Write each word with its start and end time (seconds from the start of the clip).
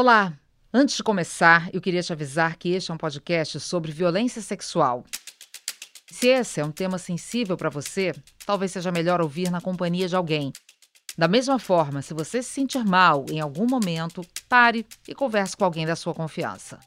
Olá! 0.00 0.32
Antes 0.72 0.94
de 0.94 1.02
começar, 1.02 1.70
eu 1.74 1.80
queria 1.80 2.04
te 2.04 2.12
avisar 2.12 2.54
que 2.54 2.68
este 2.68 2.88
é 2.88 2.94
um 2.94 2.96
podcast 2.96 3.58
sobre 3.58 3.90
violência 3.90 4.40
sexual. 4.40 5.04
Se 6.08 6.28
esse 6.28 6.60
é 6.60 6.64
um 6.64 6.70
tema 6.70 6.98
sensível 6.98 7.56
para 7.56 7.68
você, 7.68 8.14
talvez 8.46 8.70
seja 8.70 8.92
melhor 8.92 9.20
ouvir 9.20 9.50
na 9.50 9.60
companhia 9.60 10.06
de 10.06 10.14
alguém. 10.14 10.52
Da 11.18 11.26
mesma 11.26 11.58
forma, 11.58 12.00
se 12.00 12.14
você 12.14 12.44
se 12.44 12.48
sentir 12.48 12.84
mal 12.84 13.26
em 13.28 13.40
algum 13.40 13.66
momento, 13.66 14.24
pare 14.48 14.86
e 15.08 15.12
converse 15.16 15.56
com 15.56 15.64
alguém 15.64 15.84
da 15.84 15.96
sua 15.96 16.14
confiança. 16.14 16.78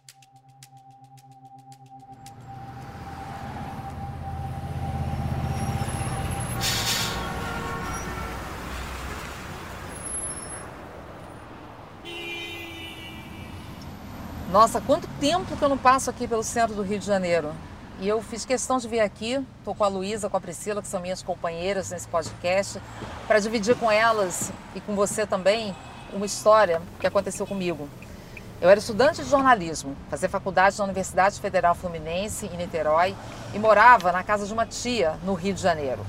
Nossa, 14.52 14.82
quanto 14.82 15.08
tempo 15.18 15.56
que 15.56 15.64
eu 15.64 15.70
não 15.70 15.78
passo 15.78 16.10
aqui 16.10 16.28
pelo 16.28 16.44
centro 16.44 16.76
do 16.76 16.82
Rio 16.82 17.00
de 17.00 17.06
Janeiro. 17.06 17.54
E 18.02 18.08
eu 18.08 18.22
fiz 18.22 18.44
questão 18.44 18.80
de 18.80 18.88
vir 18.88 19.00
aqui, 19.00 19.42
estou 19.60 19.74
com 19.74 19.86
a 19.86 19.88
Luísa, 19.88 20.30
com 20.30 20.36
a 20.36 20.42
Priscila, 20.42 20.82
que 20.82 20.90
são 20.90 21.00
minhas 21.00 21.24
companheiras 21.24 21.90
nesse 21.90 22.06
podcast, 22.06 22.82
para 23.30 23.40
dividir 23.40 23.78
com 23.78 23.90
elas 23.90 24.52
e 24.76 24.82
com 24.82 24.94
você 24.94 25.26
também 25.26 25.74
uma 26.12 26.26
história 26.26 26.82
que 27.00 27.08
aconteceu 27.08 27.48
comigo. 27.48 27.88
Eu 28.60 28.70
era 28.70 28.78
estudante 28.78 29.24
de 29.24 29.30
jornalismo, 29.30 29.96
fazia 30.10 30.28
faculdade 30.28 30.78
na 30.78 30.84
Universidade 30.84 31.40
Federal 31.40 31.74
Fluminense, 31.74 32.48
em 32.48 32.58
Niterói, 32.58 33.16
e 33.54 33.60
morava 33.60 34.12
na 34.12 34.22
casa 34.22 34.46
de 34.46 34.52
uma 34.52 34.66
tia, 34.66 35.16
no 35.24 35.34
Rio 35.34 35.54
de 35.54 35.62
Janeiro. 35.62 36.06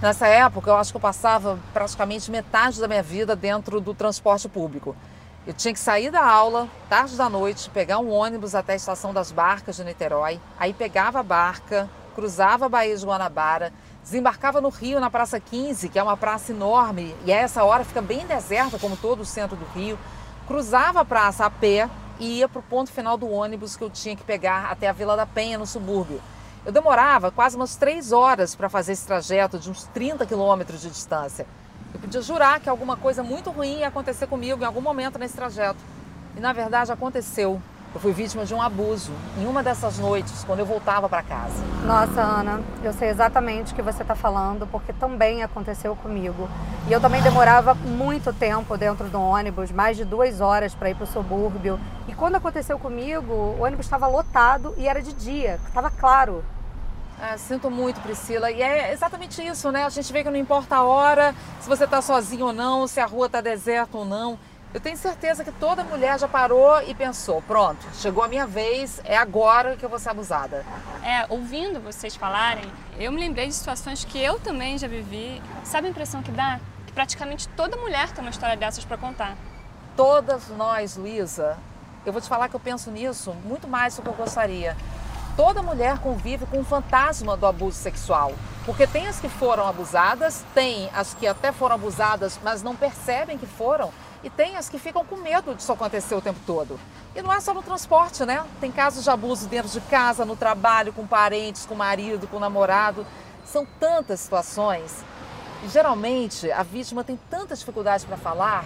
Nessa 0.00 0.28
época, 0.28 0.70
eu 0.70 0.76
acho 0.76 0.92
que 0.92 0.96
eu 0.98 1.00
passava 1.00 1.58
praticamente 1.72 2.30
metade 2.30 2.80
da 2.80 2.86
minha 2.86 3.02
vida 3.02 3.34
dentro 3.34 3.80
do 3.80 3.92
transporte 3.92 4.48
público. 4.48 4.94
Eu 5.44 5.52
tinha 5.52 5.74
que 5.74 5.80
sair 5.80 6.08
da 6.08 6.24
aula, 6.24 6.68
tarde 6.88 7.16
da 7.16 7.28
noite, 7.28 7.68
pegar 7.68 7.98
um 7.98 8.12
ônibus 8.12 8.54
até 8.54 8.74
a 8.74 8.76
estação 8.76 9.12
das 9.12 9.32
barcas 9.32 9.74
de 9.74 9.82
Niterói, 9.82 10.40
aí 10.56 10.72
pegava 10.72 11.18
a 11.18 11.22
barca, 11.22 11.90
cruzava 12.14 12.66
a 12.66 12.68
Baía 12.68 12.96
de 12.96 13.04
Guanabara, 13.04 13.72
desembarcava 14.04 14.60
no 14.60 14.68
Rio, 14.68 15.00
na 15.00 15.10
Praça 15.10 15.40
15, 15.40 15.88
que 15.88 15.98
é 15.98 16.02
uma 16.02 16.16
praça 16.16 16.52
enorme, 16.52 17.12
e 17.24 17.32
a 17.32 17.36
essa 17.36 17.64
hora 17.64 17.84
fica 17.84 18.00
bem 18.00 18.24
deserta, 18.24 18.78
como 18.78 18.96
todo 18.96 19.22
o 19.22 19.24
centro 19.24 19.56
do 19.56 19.64
Rio, 19.74 19.98
cruzava 20.46 21.00
a 21.00 21.04
praça 21.04 21.44
a 21.44 21.50
pé 21.50 21.90
e 22.20 22.38
ia 22.38 22.48
para 22.48 22.60
o 22.60 22.62
ponto 22.62 22.92
final 22.92 23.16
do 23.16 23.28
ônibus 23.28 23.74
que 23.74 23.82
eu 23.82 23.90
tinha 23.90 24.14
que 24.14 24.22
pegar 24.22 24.70
até 24.70 24.88
a 24.88 24.92
Vila 24.92 25.16
da 25.16 25.26
Penha, 25.26 25.58
no 25.58 25.66
subúrbio. 25.66 26.22
Eu 26.64 26.70
demorava 26.70 27.32
quase 27.32 27.56
umas 27.56 27.74
três 27.74 28.12
horas 28.12 28.54
para 28.54 28.68
fazer 28.68 28.92
esse 28.92 29.04
trajeto 29.04 29.58
de 29.58 29.68
uns 29.68 29.88
30 29.88 30.24
quilômetros 30.24 30.82
de 30.82 30.88
distância. 30.88 31.48
Eu 31.94 32.00
podia 32.00 32.22
jurar 32.22 32.60
que 32.60 32.68
alguma 32.68 32.96
coisa 32.96 33.22
muito 33.22 33.50
ruim 33.50 33.78
ia 33.78 33.88
acontecer 33.88 34.26
comigo 34.26 34.62
em 34.62 34.66
algum 34.66 34.80
momento 34.80 35.18
nesse 35.18 35.34
trajeto. 35.34 35.78
E 36.36 36.40
na 36.40 36.52
verdade 36.52 36.90
aconteceu. 36.90 37.60
Eu 37.94 38.00
fui 38.00 38.10
vítima 38.10 38.46
de 38.46 38.54
um 38.54 38.62
abuso 38.62 39.12
em 39.36 39.44
uma 39.44 39.62
dessas 39.62 39.98
noites, 39.98 40.44
quando 40.44 40.60
eu 40.60 40.66
voltava 40.66 41.10
para 41.10 41.22
casa. 41.22 41.62
Nossa, 41.84 42.22
Ana, 42.22 42.62
eu 42.82 42.90
sei 42.94 43.10
exatamente 43.10 43.72
o 43.72 43.76
que 43.76 43.82
você 43.82 44.00
está 44.00 44.14
falando, 44.14 44.66
porque 44.66 44.94
também 44.94 45.42
aconteceu 45.42 45.94
comigo. 45.94 46.48
E 46.88 46.92
eu 46.92 47.02
também 47.02 47.20
demorava 47.20 47.74
muito 47.74 48.32
tempo 48.32 48.78
dentro 48.78 49.10
do 49.10 49.20
ônibus, 49.20 49.70
mais 49.70 49.98
de 49.98 50.06
duas 50.06 50.40
horas 50.40 50.74
para 50.74 50.88
ir 50.88 50.94
para 50.94 51.04
o 51.04 51.06
subúrbio. 51.06 51.78
E 52.08 52.14
quando 52.14 52.36
aconteceu 52.36 52.78
comigo, 52.78 53.30
o 53.30 53.62
ônibus 53.62 53.84
estava 53.84 54.06
lotado 54.06 54.74
e 54.78 54.88
era 54.88 55.02
de 55.02 55.12
dia, 55.12 55.60
estava 55.68 55.90
claro. 55.90 56.42
Ah, 57.24 57.38
sinto 57.38 57.70
muito, 57.70 58.00
Priscila. 58.00 58.50
E 58.50 58.60
é 58.60 58.92
exatamente 58.92 59.40
isso, 59.46 59.70
né? 59.70 59.84
A 59.84 59.88
gente 59.88 60.12
vê 60.12 60.24
que 60.24 60.28
não 60.28 60.36
importa 60.36 60.74
a 60.74 60.82
hora, 60.82 61.32
se 61.60 61.68
você 61.68 61.84
está 61.84 62.02
sozinho 62.02 62.46
ou 62.46 62.52
não, 62.52 62.88
se 62.88 62.98
a 62.98 63.06
rua 63.06 63.26
está 63.26 63.40
deserta 63.40 63.96
ou 63.96 64.04
não. 64.04 64.36
Eu 64.74 64.80
tenho 64.80 64.96
certeza 64.96 65.44
que 65.44 65.52
toda 65.52 65.84
mulher 65.84 66.18
já 66.18 66.26
parou 66.26 66.82
e 66.82 66.92
pensou: 66.96 67.40
pronto, 67.42 67.78
chegou 67.94 68.24
a 68.24 68.28
minha 68.28 68.44
vez, 68.44 69.00
é 69.04 69.16
agora 69.16 69.76
que 69.76 69.84
eu 69.84 69.88
vou 69.88 70.00
ser 70.00 70.08
abusada. 70.08 70.66
É, 71.04 71.24
ouvindo 71.28 71.80
vocês 71.80 72.16
falarem, 72.16 72.64
eu 72.98 73.12
me 73.12 73.20
lembrei 73.20 73.46
de 73.46 73.54
situações 73.54 74.04
que 74.04 74.20
eu 74.20 74.40
também 74.40 74.76
já 74.76 74.88
vivi. 74.88 75.40
Sabe 75.62 75.86
a 75.86 75.90
impressão 75.90 76.24
que 76.24 76.32
dá? 76.32 76.58
Que 76.88 76.92
praticamente 76.92 77.46
toda 77.50 77.76
mulher 77.76 78.10
tem 78.10 78.24
uma 78.24 78.30
história 78.30 78.56
dessas 78.56 78.84
para 78.84 78.96
contar. 78.96 79.36
Todas 79.96 80.48
nós, 80.48 80.96
Luísa. 80.96 81.56
Eu 82.04 82.12
vou 82.12 82.20
te 82.20 82.28
falar 82.28 82.48
que 82.48 82.56
eu 82.56 82.60
penso 82.60 82.90
nisso 82.90 83.32
muito 83.44 83.68
mais 83.68 83.94
do 83.94 84.02
que 84.02 84.08
eu 84.08 84.14
gostaria 84.14 84.76
toda 85.36 85.62
mulher 85.62 85.98
convive 85.98 86.46
com 86.46 86.60
o 86.60 86.64
fantasma 86.64 87.36
do 87.36 87.46
abuso 87.46 87.78
sexual. 87.78 88.32
Porque 88.64 88.86
tem 88.86 89.06
as 89.06 89.18
que 89.18 89.28
foram 89.28 89.66
abusadas, 89.66 90.44
tem 90.54 90.88
as 90.94 91.14
que 91.14 91.26
até 91.26 91.50
foram 91.50 91.74
abusadas, 91.74 92.38
mas 92.42 92.62
não 92.62 92.76
percebem 92.76 93.36
que 93.36 93.46
foram, 93.46 93.90
e 94.22 94.30
tem 94.30 94.56
as 94.56 94.68
que 94.68 94.78
ficam 94.78 95.04
com 95.04 95.16
medo 95.16 95.54
disso 95.54 95.72
acontecer 95.72 96.14
o 96.14 96.20
tempo 96.20 96.38
todo. 96.46 96.78
E 97.14 97.20
não 97.20 97.32
é 97.32 97.40
só 97.40 97.52
no 97.52 97.62
transporte, 97.62 98.24
né? 98.24 98.44
Tem 98.60 98.70
casos 98.70 99.02
de 99.02 99.10
abuso 99.10 99.48
dentro 99.48 99.68
de 99.68 99.80
casa, 99.82 100.24
no 100.24 100.36
trabalho, 100.36 100.92
com 100.92 101.06
parentes, 101.06 101.66
com 101.66 101.74
marido, 101.74 102.28
com 102.28 102.38
namorado. 102.38 103.04
São 103.44 103.66
tantas 103.80 104.20
situações. 104.20 105.04
E 105.64 105.68
geralmente 105.68 106.50
a 106.52 106.62
vítima 106.62 107.02
tem 107.02 107.18
tanta 107.28 107.54
dificuldade 107.54 108.06
para 108.06 108.16
falar, 108.16 108.64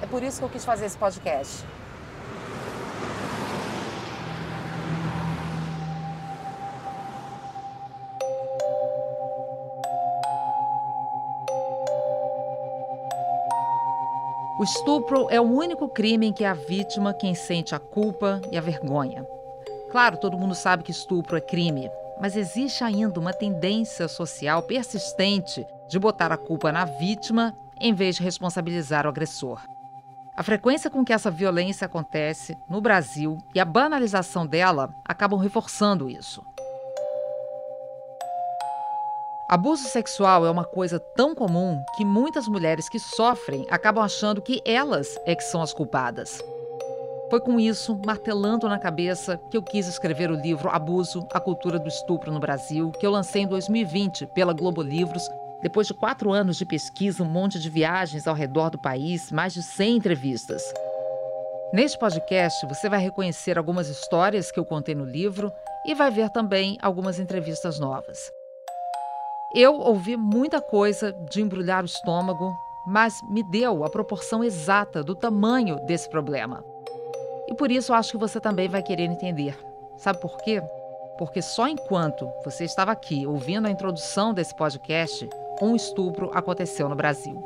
é 0.00 0.06
por 0.06 0.22
isso 0.22 0.38
que 0.38 0.44
eu 0.44 0.48
quis 0.48 0.64
fazer 0.64 0.86
esse 0.86 0.96
podcast. 0.96 1.64
O 14.58 14.64
estupro 14.64 15.28
é 15.30 15.40
o 15.40 15.44
único 15.44 15.88
crime 15.88 16.26
em 16.26 16.32
que 16.32 16.44
a 16.44 16.52
vítima 16.52 17.14
quem 17.14 17.32
sente 17.32 17.76
a 17.76 17.78
culpa 17.78 18.42
e 18.50 18.58
a 18.58 18.60
vergonha. 18.60 19.24
Claro, 19.88 20.16
todo 20.16 20.36
mundo 20.36 20.52
sabe 20.52 20.82
que 20.82 20.90
estupro 20.90 21.36
é 21.36 21.40
crime, 21.40 21.88
mas 22.20 22.36
existe 22.36 22.82
ainda 22.82 23.20
uma 23.20 23.32
tendência 23.32 24.08
social 24.08 24.64
persistente 24.64 25.64
de 25.88 25.96
botar 25.96 26.32
a 26.32 26.36
culpa 26.36 26.72
na 26.72 26.84
vítima 26.84 27.56
em 27.80 27.94
vez 27.94 28.16
de 28.16 28.24
responsabilizar 28.24 29.06
o 29.06 29.10
agressor. 29.10 29.62
A 30.36 30.42
frequência 30.42 30.90
com 30.90 31.04
que 31.04 31.12
essa 31.12 31.30
violência 31.30 31.84
acontece 31.84 32.56
no 32.68 32.80
Brasil 32.80 33.38
e 33.54 33.60
a 33.60 33.64
banalização 33.64 34.44
dela 34.44 34.92
acabam 35.04 35.38
reforçando 35.38 36.10
isso. 36.10 36.44
Abuso 39.48 39.84
sexual 39.84 40.44
é 40.44 40.50
uma 40.50 40.64
coisa 40.64 41.00
tão 41.00 41.34
comum 41.34 41.82
que 41.96 42.04
muitas 42.04 42.46
mulheres 42.46 42.86
que 42.86 42.98
sofrem 42.98 43.66
acabam 43.70 44.04
achando 44.04 44.42
que 44.42 44.60
elas 44.62 45.18
é 45.24 45.34
que 45.34 45.42
são 45.42 45.62
as 45.62 45.72
culpadas. 45.72 46.44
Foi 47.30 47.40
com 47.40 47.58
isso, 47.58 47.98
martelando 48.04 48.68
na 48.68 48.78
cabeça, 48.78 49.40
que 49.50 49.56
eu 49.56 49.62
quis 49.62 49.86
escrever 49.88 50.30
o 50.30 50.38
livro 50.38 50.68
Abuso, 50.68 51.26
a 51.32 51.40
Cultura 51.40 51.78
do 51.78 51.88
Estupro 51.88 52.30
no 52.30 52.38
Brasil, 52.38 52.90
que 52.90 53.06
eu 53.06 53.10
lancei 53.10 53.40
em 53.40 53.46
2020 53.46 54.26
pela 54.26 54.52
Globo 54.52 54.82
Livros, 54.82 55.26
depois 55.62 55.86
de 55.86 55.94
quatro 55.94 56.30
anos 56.30 56.58
de 56.58 56.66
pesquisa, 56.66 57.22
um 57.22 57.26
monte 57.26 57.58
de 57.58 57.70
viagens 57.70 58.26
ao 58.26 58.34
redor 58.34 58.68
do 58.68 58.78
país, 58.78 59.32
mais 59.32 59.54
de 59.54 59.62
100 59.62 59.96
entrevistas. 59.96 60.62
Neste 61.72 61.98
podcast, 61.98 62.66
você 62.66 62.86
vai 62.90 63.00
reconhecer 63.00 63.56
algumas 63.56 63.88
histórias 63.88 64.52
que 64.52 64.60
eu 64.60 64.64
contei 64.66 64.94
no 64.94 65.06
livro 65.06 65.50
e 65.86 65.94
vai 65.94 66.10
ver 66.10 66.28
também 66.28 66.76
algumas 66.82 67.18
entrevistas 67.18 67.78
novas. 67.78 68.30
Eu 69.54 69.74
ouvi 69.76 70.14
muita 70.14 70.60
coisa 70.60 71.10
de 71.30 71.40
embrulhar 71.40 71.82
o 71.82 71.86
estômago, 71.86 72.54
mas 72.86 73.22
me 73.30 73.42
deu 73.42 73.82
a 73.82 73.88
proporção 73.88 74.44
exata 74.44 75.02
do 75.02 75.14
tamanho 75.14 75.76
desse 75.86 76.08
problema. 76.10 76.62
E 77.48 77.54
por 77.54 77.70
isso 77.70 77.94
acho 77.94 78.12
que 78.12 78.18
você 78.18 78.38
também 78.38 78.68
vai 78.68 78.82
querer 78.82 79.04
entender. 79.04 79.58
Sabe 79.96 80.20
por 80.20 80.36
quê? 80.38 80.62
Porque 81.16 81.40
só 81.40 81.66
enquanto 81.66 82.30
você 82.44 82.64
estava 82.64 82.92
aqui 82.92 83.26
ouvindo 83.26 83.66
a 83.66 83.70
introdução 83.70 84.34
desse 84.34 84.54
podcast, 84.54 85.26
um 85.62 85.74
estupro 85.74 86.30
aconteceu 86.34 86.86
no 86.88 86.94
Brasil. 86.94 87.42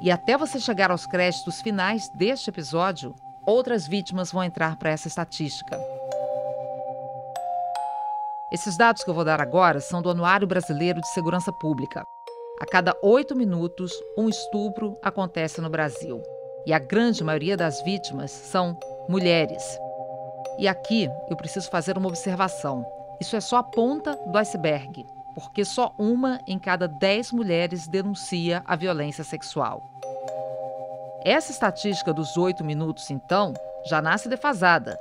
E 0.00 0.10
até 0.10 0.38
você 0.38 0.58
chegar 0.58 0.90
aos 0.90 1.04
créditos 1.04 1.60
finais 1.60 2.08
deste 2.08 2.48
episódio, 2.48 3.14
outras 3.46 3.86
vítimas 3.86 4.32
vão 4.32 4.42
entrar 4.42 4.76
para 4.76 4.90
essa 4.90 5.06
estatística. 5.06 5.78
Esses 8.52 8.76
dados 8.76 9.04
que 9.04 9.10
eu 9.10 9.14
vou 9.14 9.24
dar 9.24 9.40
agora 9.40 9.78
são 9.78 10.02
do 10.02 10.10
Anuário 10.10 10.44
Brasileiro 10.44 11.00
de 11.00 11.06
Segurança 11.08 11.52
Pública. 11.52 12.04
A 12.60 12.66
cada 12.66 12.96
oito 13.00 13.36
minutos, 13.36 13.92
um 14.18 14.28
estupro 14.28 14.98
acontece 15.04 15.60
no 15.60 15.70
Brasil. 15.70 16.20
E 16.66 16.72
a 16.72 16.78
grande 16.80 17.22
maioria 17.22 17.56
das 17.56 17.80
vítimas 17.82 18.32
são 18.32 18.76
mulheres. 19.08 19.62
E 20.58 20.66
aqui 20.66 21.08
eu 21.28 21.36
preciso 21.36 21.70
fazer 21.70 21.96
uma 21.96 22.08
observação. 22.08 22.84
Isso 23.20 23.36
é 23.36 23.40
só 23.40 23.58
a 23.58 23.62
ponta 23.62 24.16
do 24.26 24.36
iceberg, 24.36 25.06
porque 25.32 25.64
só 25.64 25.94
uma 25.96 26.40
em 26.44 26.58
cada 26.58 26.88
dez 26.88 27.30
mulheres 27.30 27.86
denuncia 27.86 28.64
a 28.66 28.74
violência 28.74 29.22
sexual. 29.22 29.80
Essa 31.24 31.52
estatística 31.52 32.12
dos 32.12 32.36
oito 32.36 32.64
minutos, 32.64 33.10
então, 33.12 33.54
já 33.86 34.02
nasce 34.02 34.28
defasada 34.28 34.98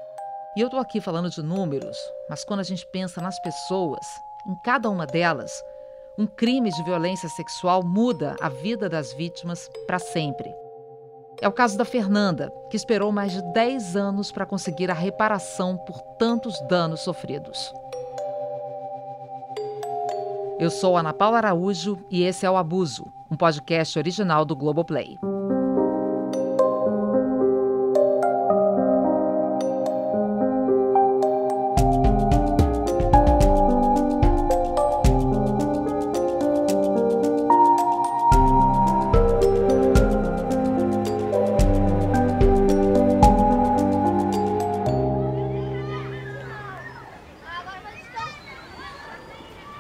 e 0.56 0.62
eu 0.62 0.68
estou 0.68 0.80
aqui 0.80 1.00
falando 1.00 1.30
de 1.30 1.42
números, 1.42 1.98
mas 2.30 2.44
quando 2.44 2.62
a 2.62 2.64
gente 2.64 2.86
pensa 2.88 3.22
nas 3.22 3.40
pessoas, 3.40 4.06
em 4.48 4.56
cada 4.64 4.90
uma 4.90 5.06
delas, 5.06 5.52
um 6.18 6.26
crime 6.26 6.72
de 6.72 6.84
violência 6.84 7.30
sexual 7.30 7.84
muda 7.84 8.36
a 8.42 8.50
vida 8.50 8.90
das 8.90 9.14
vítimas 9.14 9.70
para 9.86 10.00
sempre. 10.00 10.54
é 11.42 11.48
o 11.48 11.54
caso 11.54 11.78
da 11.78 11.86
Fernanda, 11.86 12.52
que 12.70 12.76
esperou 12.76 13.12
mais 13.12 13.32
de 13.32 13.42
10 13.54 13.96
anos 13.96 14.32
para 14.32 14.46
conseguir 14.46 14.92
a 14.92 14.94
reparação 14.94 15.78
por 15.78 16.02
tantos 16.18 16.60
danos 16.68 17.00
sofridos. 17.02 17.72
Eu 20.60 20.70
sou 20.70 20.98
Ana 20.98 21.14
Paula 21.14 21.38
Araújo 21.38 21.98
e 22.12 22.24
esse 22.24 22.46
é 22.46 22.52
o 22.52 22.58
Abuso, 22.58 23.06
um 23.32 23.38
podcast 23.38 23.98
original 23.98 24.44
do 24.44 24.58
Globoplay. 24.58 25.18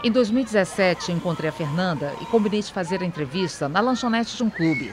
Em 0.09 0.11
2017, 0.11 1.11
encontrei 1.11 1.51
a 1.51 1.53
Fernanda 1.53 2.15
e 2.19 2.25
combinei 2.25 2.63
de 2.63 2.73
fazer 2.73 3.03
a 3.03 3.06
entrevista 3.06 3.69
na 3.69 3.79
lanchonete 3.79 4.35
de 4.35 4.41
um 4.41 4.50
clube. 4.50 4.91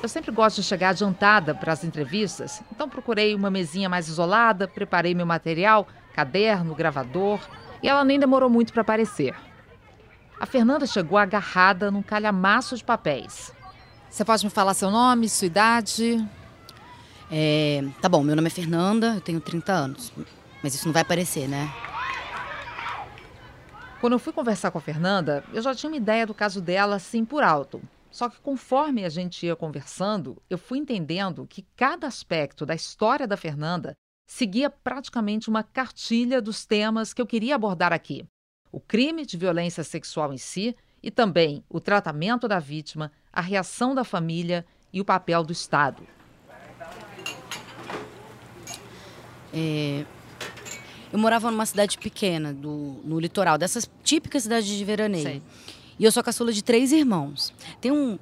Eu 0.00 0.08
sempre 0.08 0.30
gosto 0.30 0.60
de 0.60 0.62
chegar 0.62 0.90
adiantada 0.90 1.52
para 1.52 1.72
as 1.72 1.82
entrevistas, 1.82 2.62
então 2.70 2.88
procurei 2.88 3.34
uma 3.34 3.50
mesinha 3.50 3.88
mais 3.88 4.06
isolada, 4.06 4.68
preparei 4.68 5.16
meu 5.16 5.26
material, 5.26 5.88
caderno, 6.14 6.76
gravador, 6.76 7.40
e 7.82 7.88
ela 7.88 8.04
nem 8.04 8.20
demorou 8.20 8.48
muito 8.48 8.72
para 8.72 8.82
aparecer. 8.82 9.34
A 10.38 10.46
Fernanda 10.46 10.86
chegou 10.86 11.18
agarrada 11.18 11.90
num 11.90 12.02
calhamaço 12.02 12.76
de 12.76 12.84
papéis. 12.84 13.52
Você 14.08 14.24
pode 14.24 14.44
me 14.44 14.50
falar 14.50 14.74
seu 14.74 14.92
nome, 14.92 15.28
sua 15.28 15.46
idade? 15.46 16.24
É, 17.28 17.82
tá 18.00 18.08
bom, 18.08 18.22
meu 18.22 18.36
nome 18.36 18.46
é 18.46 18.50
Fernanda, 18.50 19.14
eu 19.16 19.20
tenho 19.20 19.40
30 19.40 19.72
anos. 19.72 20.12
Mas 20.62 20.76
isso 20.76 20.86
não 20.86 20.92
vai 20.92 21.02
aparecer, 21.02 21.48
né? 21.48 21.68
Quando 24.02 24.14
eu 24.14 24.18
fui 24.18 24.32
conversar 24.32 24.72
com 24.72 24.78
a 24.78 24.80
Fernanda, 24.80 25.44
eu 25.52 25.62
já 25.62 25.72
tinha 25.76 25.88
uma 25.88 25.96
ideia 25.96 26.26
do 26.26 26.34
caso 26.34 26.60
dela 26.60 26.96
assim 26.96 27.24
por 27.24 27.40
alto. 27.40 27.80
Só 28.10 28.28
que 28.28 28.40
conforme 28.40 29.04
a 29.04 29.08
gente 29.08 29.46
ia 29.46 29.54
conversando, 29.54 30.42
eu 30.50 30.58
fui 30.58 30.78
entendendo 30.78 31.46
que 31.46 31.64
cada 31.76 32.08
aspecto 32.08 32.66
da 32.66 32.74
história 32.74 33.28
da 33.28 33.36
Fernanda 33.36 33.94
seguia 34.26 34.68
praticamente 34.68 35.48
uma 35.48 35.62
cartilha 35.62 36.42
dos 36.42 36.66
temas 36.66 37.14
que 37.14 37.22
eu 37.22 37.26
queria 37.28 37.54
abordar 37.54 37.92
aqui: 37.92 38.26
o 38.72 38.80
crime 38.80 39.24
de 39.24 39.36
violência 39.36 39.84
sexual 39.84 40.32
em 40.32 40.38
si 40.38 40.76
e 41.00 41.08
também 41.08 41.62
o 41.68 41.78
tratamento 41.78 42.48
da 42.48 42.58
vítima, 42.58 43.12
a 43.32 43.40
reação 43.40 43.94
da 43.94 44.02
família 44.02 44.66
e 44.92 45.00
o 45.00 45.04
papel 45.04 45.44
do 45.44 45.52
Estado. 45.52 46.04
É, 49.54 50.04
eu 51.12 51.18
morava 51.18 51.50
numa 51.50 51.66
cidade 51.66 51.98
pequena, 51.98 52.52
do, 52.52 52.96
no 53.04 53.20
litoral, 53.20 53.58
dessas 53.58 53.88
típicas 54.02 54.44
cidades 54.44 54.66
de 54.66 54.84
veraneio. 54.84 55.22
Sei. 55.22 55.42
E 55.98 56.04
eu 56.04 56.10
sou 56.10 56.22
caçula 56.22 56.52
de 56.52 56.64
três 56.64 56.90
irmãos. 56.90 57.52
Tem 57.80 57.92
um, 57.92 58.18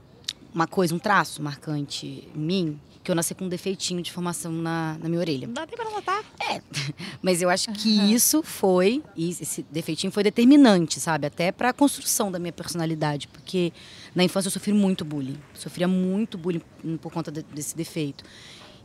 uma 0.52 0.66
coisa, 0.66 0.94
um 0.94 0.98
traço 0.98 1.40
marcante 1.40 2.28
em 2.34 2.38
mim, 2.38 2.80
que 3.02 3.10
eu 3.10 3.14
nasci 3.14 3.34
com 3.34 3.44
um 3.44 3.48
defeitinho 3.48 4.02
de 4.02 4.12
formação 4.12 4.52
na, 4.52 4.98
na 5.00 5.08
minha 5.08 5.20
orelha. 5.20 5.46
Não 5.46 5.54
dá 5.54 5.64
nem 5.64 5.76
pra 5.76 5.88
notar. 5.88 6.24
É, 6.50 6.60
mas 7.22 7.40
eu 7.40 7.48
acho 7.48 7.72
que 7.72 7.98
uhum. 7.98 8.10
isso 8.10 8.42
foi, 8.42 9.02
esse 9.16 9.62
defeitinho 9.70 10.12
foi 10.12 10.24
determinante, 10.24 10.98
sabe? 10.98 11.26
Até 11.26 11.52
para 11.52 11.70
a 11.70 11.72
construção 11.72 12.30
da 12.30 12.38
minha 12.38 12.52
personalidade, 12.52 13.28
porque 13.28 13.72
na 14.14 14.24
infância 14.24 14.48
eu 14.48 14.52
sofri 14.52 14.72
muito 14.72 15.04
bullying. 15.04 15.38
Sofria 15.54 15.86
muito 15.86 16.36
bullying 16.36 16.60
por 17.00 17.12
conta 17.12 17.30
de, 17.30 17.42
desse 17.42 17.76
defeito. 17.76 18.24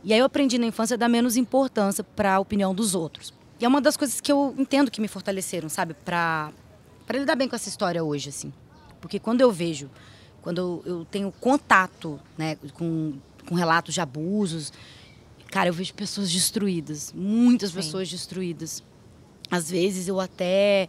E 0.04 0.12
aí 0.12 0.20
eu 0.20 0.24
aprendi 0.24 0.56
na 0.58 0.66
infância 0.66 0.94
a 0.94 0.96
dar 0.96 1.08
menos 1.08 1.36
importância 1.36 2.04
para 2.04 2.36
a 2.36 2.38
opinião 2.38 2.72
dos 2.72 2.94
outros. 2.94 3.34
E 3.58 3.64
é 3.64 3.68
uma 3.68 3.80
das 3.80 3.96
coisas 3.96 4.20
que 4.20 4.30
eu 4.30 4.54
entendo 4.58 4.90
que 4.90 5.00
me 5.00 5.08
fortaleceram, 5.08 5.68
sabe? 5.68 5.94
Pra, 5.94 6.52
pra 7.06 7.18
lidar 7.18 7.36
bem 7.36 7.48
com 7.48 7.56
essa 7.56 7.68
história 7.68 8.02
hoje, 8.04 8.28
assim. 8.28 8.52
Porque 9.00 9.18
quando 9.18 9.40
eu 9.40 9.50
vejo, 9.50 9.90
quando 10.42 10.58
eu, 10.58 10.82
eu 10.84 11.04
tenho 11.04 11.32
contato 11.32 12.20
né, 12.36 12.56
com, 12.74 13.14
com 13.48 13.54
relatos 13.54 13.94
de 13.94 14.00
abusos, 14.00 14.72
cara, 15.50 15.70
eu 15.70 15.72
vejo 15.72 15.94
pessoas 15.94 16.30
destruídas. 16.30 17.12
Muitas 17.14 17.70
Sim. 17.70 17.76
pessoas 17.76 18.10
destruídas. 18.10 18.82
Às 19.50 19.70
vezes 19.70 20.08
eu 20.08 20.20
até 20.20 20.88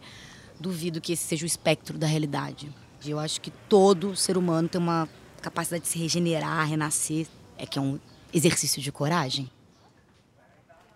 duvido 0.60 1.00
que 1.00 1.12
esse 1.12 1.24
seja 1.24 1.44
o 1.44 1.46
espectro 1.46 1.96
da 1.96 2.06
realidade. 2.06 2.70
Eu 3.06 3.18
acho 3.18 3.40
que 3.40 3.50
todo 3.68 4.16
ser 4.16 4.36
humano 4.36 4.68
tem 4.68 4.80
uma 4.80 5.08
capacidade 5.40 5.84
de 5.84 5.88
se 5.88 5.98
regenerar, 5.98 6.68
renascer. 6.68 7.26
É 7.56 7.64
que 7.64 7.78
é 7.78 7.82
um 7.82 7.98
exercício 8.32 8.82
de 8.82 8.92
coragem. 8.92 9.50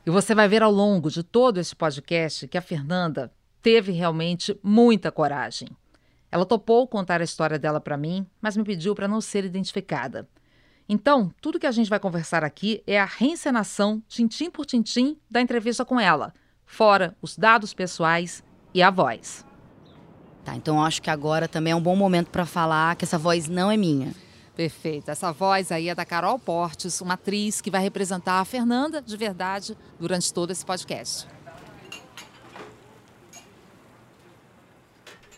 E 0.04 0.10
você 0.10 0.34
vai 0.34 0.48
ver 0.48 0.62
ao 0.62 0.72
longo 0.72 1.10
de 1.10 1.22
todo 1.22 1.58
esse 1.58 1.76
podcast 1.76 2.48
que 2.48 2.58
a 2.58 2.62
Fernanda 2.62 3.32
teve 3.62 3.92
realmente 3.92 4.58
muita 4.60 5.12
coragem. 5.12 5.68
Ela 6.30 6.44
topou 6.44 6.88
contar 6.88 7.20
a 7.20 7.24
história 7.24 7.58
dela 7.58 7.80
para 7.80 7.96
mim, 7.96 8.26
mas 8.40 8.56
me 8.56 8.64
pediu 8.64 8.96
para 8.96 9.06
não 9.06 9.20
ser 9.20 9.44
identificada. 9.44 10.28
Então, 10.88 11.32
tudo 11.40 11.58
que 11.60 11.66
a 11.66 11.70
gente 11.70 11.88
vai 11.88 12.00
conversar 12.00 12.42
aqui 12.42 12.82
é 12.84 12.98
a 12.98 13.04
reencenação, 13.04 14.02
tintim 14.08 14.50
por 14.50 14.66
tintim, 14.66 15.16
da 15.30 15.40
entrevista 15.40 15.84
com 15.84 16.00
ela, 16.00 16.34
fora 16.66 17.16
os 17.22 17.36
dados 17.36 17.72
pessoais 17.72 18.42
e 18.74 18.82
a 18.82 18.90
voz. 18.90 19.46
Tá, 20.44 20.56
então 20.56 20.84
acho 20.84 21.00
que 21.00 21.10
agora 21.10 21.46
também 21.46 21.72
é 21.72 21.76
um 21.76 21.80
bom 21.80 21.94
momento 21.94 22.30
para 22.30 22.44
falar 22.44 22.96
que 22.96 23.04
essa 23.04 23.16
voz 23.16 23.48
não 23.48 23.70
é 23.70 23.76
minha. 23.76 24.12
Perfeito. 24.54 25.10
Essa 25.10 25.32
voz 25.32 25.72
aí 25.72 25.88
é 25.88 25.94
da 25.94 26.04
Carol 26.04 26.38
Portes, 26.38 27.00
uma 27.00 27.14
atriz 27.14 27.60
que 27.60 27.70
vai 27.70 27.82
representar 27.82 28.40
a 28.40 28.44
Fernanda 28.44 29.00
de 29.00 29.16
verdade 29.16 29.76
durante 29.98 30.32
todo 30.32 30.50
esse 30.50 30.64
podcast. 30.64 31.26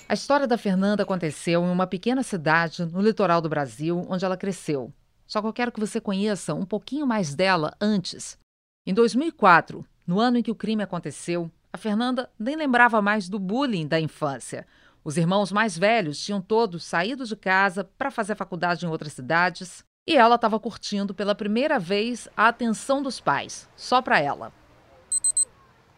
A 0.08 0.14
história 0.14 0.46
da 0.46 0.58
Fernanda 0.58 1.02
aconteceu 1.02 1.64
em 1.64 1.70
uma 1.70 1.86
pequena 1.86 2.22
cidade 2.22 2.84
no 2.84 3.00
litoral 3.00 3.40
do 3.40 3.48
Brasil, 3.48 4.04
onde 4.08 4.24
ela 4.24 4.36
cresceu. 4.36 4.92
Só 5.26 5.40
que 5.40 5.46
eu 5.46 5.52
quero 5.52 5.72
que 5.72 5.80
você 5.80 6.00
conheça 6.00 6.52
um 6.52 6.66
pouquinho 6.66 7.06
mais 7.06 7.34
dela 7.34 7.74
antes. 7.80 8.38
Em 8.86 8.92
2004, 8.92 9.84
no 10.06 10.20
ano 10.20 10.38
em 10.38 10.42
que 10.42 10.50
o 10.50 10.54
crime 10.54 10.82
aconteceu, 10.82 11.50
a 11.72 11.78
Fernanda 11.78 12.30
nem 12.38 12.54
lembrava 12.54 13.00
mais 13.00 13.28
do 13.28 13.38
bullying 13.38 13.86
da 13.86 13.98
infância. 13.98 14.66
Os 15.04 15.18
irmãos 15.18 15.52
mais 15.52 15.76
velhos 15.76 16.18
tinham 16.18 16.40
todos 16.40 16.82
saído 16.82 17.26
de 17.26 17.36
casa 17.36 17.84
para 17.84 18.10
fazer 18.10 18.34
faculdade 18.34 18.86
em 18.86 18.88
outras 18.88 19.12
cidades 19.12 19.84
e 20.06 20.16
ela 20.16 20.36
estava 20.36 20.58
curtindo 20.58 21.12
pela 21.12 21.34
primeira 21.34 21.78
vez 21.78 22.26
a 22.34 22.48
atenção 22.48 23.02
dos 23.02 23.20
pais, 23.20 23.68
só 23.76 24.00
para 24.00 24.18
ela. 24.18 24.50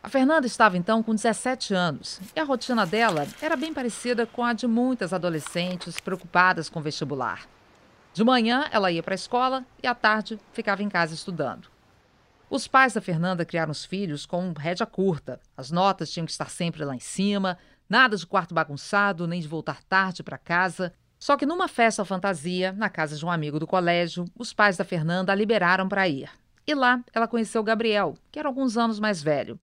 A 0.03 0.09
Fernanda 0.09 0.47
estava 0.47 0.77
então 0.77 1.05
com 1.05 1.15
17 1.15 1.73
anos 1.73 2.21
e 2.35 2.41
a 2.41 2.45
rotina 2.45 2.85
dela 2.85 3.29
era 3.41 3.57
bem 3.57 3.73
parecida 3.73 4.27
com 4.27 4.43
a 4.45 4.53
de 4.53 4.67
muitas 4.67 5.13
adolescentes 5.13 6.01
preocupadas 6.01 6.69
com 6.69 6.81
vestibular. 6.81 7.49
De 8.13 8.25
manhã 8.25 8.67
ela 8.73 8.91
ia 8.91 9.05
para 9.05 9.15
a 9.15 9.17
escola 9.17 9.65
e 9.81 9.87
à 9.87 9.95
tarde 9.95 10.37
ficava 10.53 10.83
em 10.83 10.89
casa 10.89 11.15
estudando. 11.15 11.69
Os 12.49 12.69
pais 12.69 12.93
da 12.93 13.01
Fernanda 13.01 13.45
criaram 13.45 13.73
os 13.73 13.85
filhos 13.85 14.25
com 14.25 14.53
rédea 14.53 14.87
curta. 14.87 15.41
As 15.57 15.73
notas 15.73 16.13
tinham 16.13 16.25
que 16.25 16.31
estar 16.31 16.49
sempre 16.49 16.85
lá 16.85 16.95
em 16.95 17.01
cima, 17.01 17.59
Nada 17.89 18.17
de 18.17 18.27
quarto 18.27 18.55
bagunçado, 18.55 19.27
nem 19.27 19.41
de 19.41 19.49
voltar 19.49 19.83
tarde 19.85 20.23
para 20.23 20.39
casa. 20.39 20.93
Só 21.19 21.37
que 21.37 21.47
numa 21.47 21.69
festa 21.69 22.05
fantasia, 22.05 22.73
na 22.73 22.91
casa 22.91 23.17
de 23.17 23.25
um 23.25 23.31
amigo 23.31 23.59
do 23.59 23.67
colégio, 23.67 24.25
os 24.37 24.53
pais 24.53 24.77
da 24.77 24.85
Fernanda 24.85 25.33
a 25.33 25.35
liberaram 25.35 25.89
para 25.89 26.09
ir. 26.09 26.29
E 26.67 26.75
lá 26.75 27.01
ela 27.15 27.29
conheceu 27.29 27.61
o 27.61 27.65
Gabriel, 27.65 28.17
que 28.31 28.39
era 28.39 28.49
alguns 28.49 28.77
anos 28.77 28.99
mais 28.99 29.23
velho. 29.23 29.59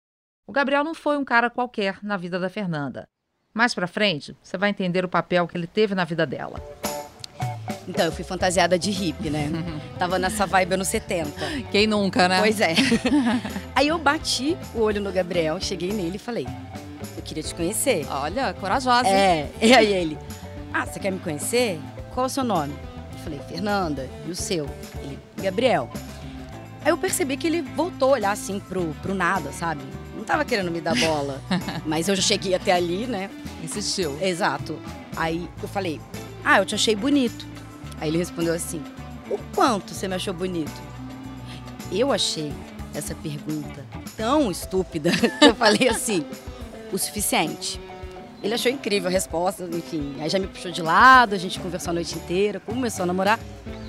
O 0.46 0.52
Gabriel 0.52 0.84
não 0.84 0.94
foi 0.94 1.16
um 1.16 1.24
cara 1.24 1.48
qualquer 1.48 1.98
na 2.02 2.16
vida 2.16 2.38
da 2.38 2.50
Fernanda. 2.50 3.08
Mais 3.54 3.74
para 3.74 3.86
frente, 3.86 4.36
você 4.42 4.58
vai 4.58 4.70
entender 4.70 5.04
o 5.04 5.08
papel 5.08 5.48
que 5.48 5.56
ele 5.56 5.66
teve 5.66 5.94
na 5.94 6.04
vida 6.04 6.26
dela. 6.26 6.62
Então, 7.88 8.04
eu 8.04 8.12
fui 8.12 8.24
fantasiada 8.24 8.78
de 8.78 8.90
hippie, 8.90 9.30
né? 9.30 9.48
Tava 9.98 10.18
nessa 10.18 10.46
vibe 10.46 10.74
anos 10.74 10.88
70. 10.88 11.30
Quem 11.72 11.86
nunca, 11.86 12.28
né? 12.28 12.38
Pois 12.40 12.60
é. 12.60 12.74
Aí 13.74 13.88
eu 13.88 13.98
bati 13.98 14.56
o 14.74 14.80
olho 14.80 15.00
no 15.00 15.10
Gabriel, 15.10 15.60
cheguei 15.60 15.92
nele 15.92 16.16
e 16.16 16.18
falei: 16.18 16.46
eu 17.20 17.22
queria 17.22 17.42
te 17.42 17.54
conhecer. 17.54 18.06
Olha, 18.10 18.52
corajosa. 18.54 19.08
É, 19.08 19.50
e 19.60 19.74
aí 19.74 19.92
ele, 19.92 20.18
ah, 20.72 20.84
você 20.84 20.98
quer 20.98 21.12
me 21.12 21.20
conhecer? 21.20 21.78
Qual 22.12 22.24
é 22.24 22.26
o 22.26 22.30
seu 22.30 22.42
nome? 22.42 22.74
Eu 23.12 23.18
falei, 23.18 23.40
Fernanda. 23.48 24.08
E 24.26 24.30
o 24.30 24.36
seu? 24.36 24.66
Ele, 25.02 25.18
Gabriel. 25.40 25.88
Aí 26.82 26.90
eu 26.90 26.98
percebi 26.98 27.36
que 27.36 27.46
ele 27.46 27.62
voltou 27.62 28.10
a 28.10 28.12
olhar 28.12 28.32
assim 28.32 28.58
pro, 28.58 28.94
pro 29.02 29.14
nada, 29.14 29.52
sabe? 29.52 29.82
Não 30.16 30.24
tava 30.24 30.44
querendo 30.44 30.70
me 30.70 30.80
dar 30.80 30.94
bola. 30.96 31.40
mas 31.84 32.08
eu 32.08 32.16
já 32.16 32.22
cheguei 32.22 32.54
até 32.54 32.72
ali, 32.72 33.06
né? 33.06 33.30
Insistiu. 33.62 34.16
Exato. 34.20 34.78
Aí 35.16 35.48
eu 35.62 35.68
falei, 35.68 36.00
ah, 36.44 36.58
eu 36.58 36.64
te 36.64 36.74
achei 36.74 36.96
bonito. 36.96 37.46
Aí 38.00 38.08
ele 38.08 38.18
respondeu 38.18 38.54
assim, 38.54 38.82
o 39.30 39.38
quanto 39.54 39.92
você 39.92 40.08
me 40.08 40.14
achou 40.14 40.32
bonito? 40.32 40.72
Eu 41.92 42.12
achei 42.12 42.52
essa 42.94 43.14
pergunta 43.14 43.84
tão 44.16 44.50
estúpida 44.50 45.10
que 45.38 45.44
eu 45.44 45.54
falei 45.54 45.88
assim, 45.88 46.24
o 46.92 46.98
suficiente. 46.98 47.80
Ele 48.42 48.54
achou 48.54 48.70
incrível 48.72 49.08
a 49.08 49.12
resposta, 49.12 49.64
enfim. 49.64 50.16
Aí 50.20 50.28
já 50.30 50.38
me 50.38 50.46
puxou 50.46 50.70
de 50.70 50.80
lado, 50.80 51.34
a 51.34 51.38
gente 51.38 51.60
conversou 51.60 51.90
a 51.90 51.94
noite 51.94 52.14
inteira, 52.16 52.58
começou 52.60 53.02
a 53.02 53.06
namorar. 53.06 53.38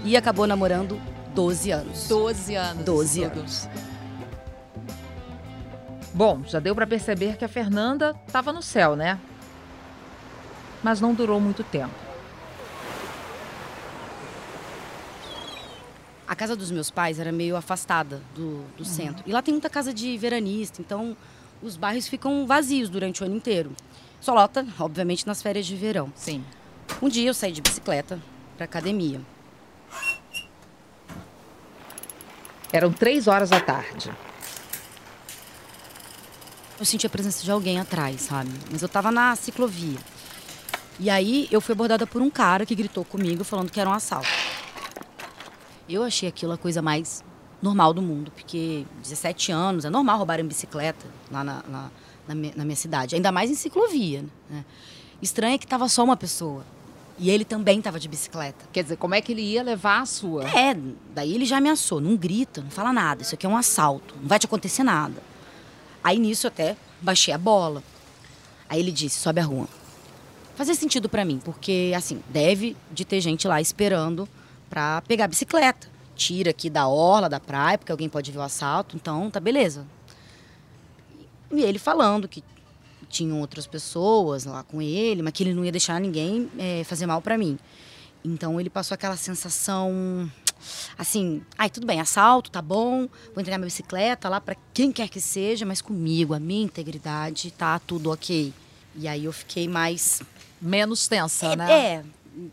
e 0.04 0.18
acabou 0.18 0.48
namorando 0.48 1.00
12 1.34 1.72
anos. 1.72 2.08
12 2.08 2.56
anos. 2.56 2.84
12 2.84 3.24
anos. 3.24 3.70
Bom, 6.14 6.44
já 6.46 6.60
deu 6.60 6.76
para 6.76 6.86
perceber 6.86 7.38
que 7.38 7.46
a 7.46 7.48
Fernanda 7.48 8.14
estava 8.28 8.52
no 8.52 8.62
céu, 8.62 8.96
né? 8.96 9.18
Mas 10.84 11.00
não 11.00 11.14
durou 11.14 11.40
muito 11.40 11.64
tempo. 11.64 11.94
A 16.28 16.36
casa 16.36 16.56
dos 16.56 16.72
meus 16.72 16.90
pais 16.90 17.20
era 17.20 17.32
meio 17.32 17.56
afastada 17.56 18.22
do, 18.36 18.64
do 18.76 18.80
uhum. 18.80 18.86
centro. 18.86 19.24
E 19.26 19.32
lá 19.32 19.42
tem 19.42 19.54
muita 19.54 19.70
casa 19.70 19.94
de 19.94 20.18
veranista, 20.18 20.82
então 20.82 21.16
os 21.62 21.78
bairros 21.78 22.08
ficam 22.08 22.46
vazios 22.46 22.90
durante 22.90 23.22
o 23.22 23.26
ano 23.26 23.36
inteiro. 23.36 23.72
Só 24.20 24.34
lota, 24.34 24.66
obviamente, 24.80 25.26
nas 25.26 25.42
férias 25.42 25.66
de 25.66 25.76
verão. 25.76 26.12
Sim. 26.16 26.44
Um 27.02 27.10
dia 27.10 27.30
eu 27.30 27.34
saí 27.34 27.52
de 27.52 27.62
bicicleta 27.62 28.20
para 28.56 28.66
academia. 28.66 29.22
Eram 32.72 32.92
três 32.92 33.28
horas 33.28 33.50
da 33.50 33.60
tarde. 33.60 34.12
Eu 36.80 36.86
senti 36.86 37.06
a 37.06 37.10
presença 37.10 37.44
de 37.44 37.52
alguém 37.52 37.80
atrás, 37.80 38.22
sabe? 38.22 38.52
Mas 38.72 38.82
eu 38.82 38.90
tava 38.90 39.12
na 39.12 39.36
ciclovia. 39.36 40.00
E 41.00 41.10
aí 41.10 41.48
eu 41.52 41.60
fui 41.60 41.74
abordada 41.74 42.08
por 42.08 42.22
um 42.22 42.30
cara 42.30 42.66
que 42.66 42.76
gritou 42.76 43.04
comigo 43.04 43.44
falando 43.44 43.72
que 43.72 43.80
era 43.80 43.90
um 43.90 43.94
assalto. 43.94 44.30
Eu 45.90 46.04
achei 46.04 46.30
aquilo 46.30 46.54
a 46.54 46.58
coisa 46.58 46.82
mais 46.82 47.24
normal 47.62 47.94
do 47.94 48.02
mundo, 48.02 48.32
porque 48.32 48.86
17 49.02 49.52
anos, 49.52 49.86
é 49.86 49.90
normal 49.90 50.18
roubar 50.18 50.40
em 50.40 50.46
bicicleta 50.46 51.06
lá 51.32 51.44
na, 51.44 51.64
na, 51.68 51.92
na, 52.28 52.36
minha, 52.36 52.54
na 52.56 52.66
minha, 52.66 52.76
cidade, 52.76 53.16
ainda 53.16 53.32
mais 53.32 53.52
em 53.52 53.56
ciclovia. 53.56 54.26
Né? 54.50 54.66
Estranho 55.22 55.56
é 55.56 55.58
que 55.58 55.68
tava 55.68 55.88
só 55.88 56.04
uma 56.04 56.18
pessoa. 56.18 56.66
E 57.20 57.30
ele 57.30 57.46
também 57.46 57.78
estava 57.78 58.00
de 58.00 58.08
bicicleta. 58.08 58.66
Quer 58.74 58.82
dizer, 58.82 58.98
como 58.98 59.14
é 59.14 59.22
que 59.22 59.32
ele 59.32 59.44
ia 59.44 59.62
levar 59.62 60.02
a 60.02 60.06
sua? 60.08 60.50
É, 60.50 60.76
daí 61.14 61.36
ele 61.36 61.46
já 61.46 61.58
ameaçou, 61.58 62.02
não 62.02 62.16
grita, 62.16 62.62
não 62.62 62.72
fala 62.72 62.92
nada, 62.92 63.22
isso 63.22 63.36
aqui 63.36 63.46
é 63.46 63.50
um 63.50 63.58
assalto, 63.58 64.16
não 64.20 64.28
vai 64.28 64.40
te 64.40 64.48
acontecer 64.48 64.82
nada. 64.82 65.22
Aí 66.04 66.18
nisso 66.18 66.48
eu 66.48 66.50
até 66.50 66.76
baixei 67.00 67.32
a 67.32 67.38
bola. 67.38 67.84
Aí 68.68 68.80
ele 68.80 68.92
disse, 68.92 69.20
sobe 69.20 69.40
a 69.40 69.44
rua. 69.44 69.68
Fazia 70.56 70.74
sentido 70.74 71.08
para 71.08 71.24
mim, 71.24 71.40
porque 71.44 71.94
assim, 71.96 72.24
deve 72.30 72.76
de 72.92 73.06
ter 73.06 73.22
gente 73.22 73.48
lá 73.48 73.62
esperando 73.62 74.28
para 74.70 75.02
pegar 75.04 75.26
a 75.26 75.28
bicicleta. 75.28 75.91
Tira 76.16 76.52
aqui 76.52 76.70
da 76.70 76.88
orla 76.88 77.30
da 77.30 77.40
praia, 77.40 77.78
porque 77.78 77.92
alguém 77.92 78.10
pode 78.10 78.32
ver 78.32 78.38
o 78.38 78.42
assalto, 78.42 78.96
então 78.96 79.30
tá 79.30 79.40
beleza. 79.40 79.86
E 81.52 81.62
ele 81.62 81.80
falando 81.80 82.28
que 82.28 82.44
tinham 83.10 83.42
outras 83.42 83.68
pessoas 83.68 84.46
lá 84.46 84.64
com 84.64 84.82
ele, 84.82 85.22
mas 85.22 85.34
que 85.34 85.44
ele 85.44 85.54
não 85.54 85.66
ia 85.66 85.72
deixar 85.72 86.00
ninguém 86.00 86.50
é, 86.58 86.84
fazer 86.84 87.06
mal 87.06 87.22
para 87.22 87.38
mim. 87.38 87.60
Então 88.24 88.60
ele 88.60 88.70
passou 88.70 88.96
aquela 88.96 89.18
sensação 89.18 90.32
assim, 90.98 91.42
ai, 91.58 91.70
tudo 91.70 91.88
bem, 91.88 92.00
assalto, 92.00 92.52
tá 92.52 92.62
bom, 92.62 93.08
vou 93.34 93.42
entregar 93.42 93.58
minha 93.58 93.66
bicicleta 93.66 94.30
lá 94.30 94.40
para 94.40 94.56
quem 94.74 94.92
quer 94.92 95.10
que 95.10 95.20
seja, 95.20 95.66
mas 95.66 95.82
comigo, 95.82 96.34
a 96.34 96.40
minha 96.40 96.64
integridade, 96.64 97.52
tá 97.52 97.80
tudo 97.80 98.12
ok. 98.12 98.54
E 98.96 99.08
aí 99.08 99.26
eu 99.26 99.34
fiquei 99.34 99.68
mais. 99.68 100.22
Menos 100.62 101.08
tensa, 101.08 101.48
é, 101.48 101.56
né? 101.56 101.72
É, 101.72 102.04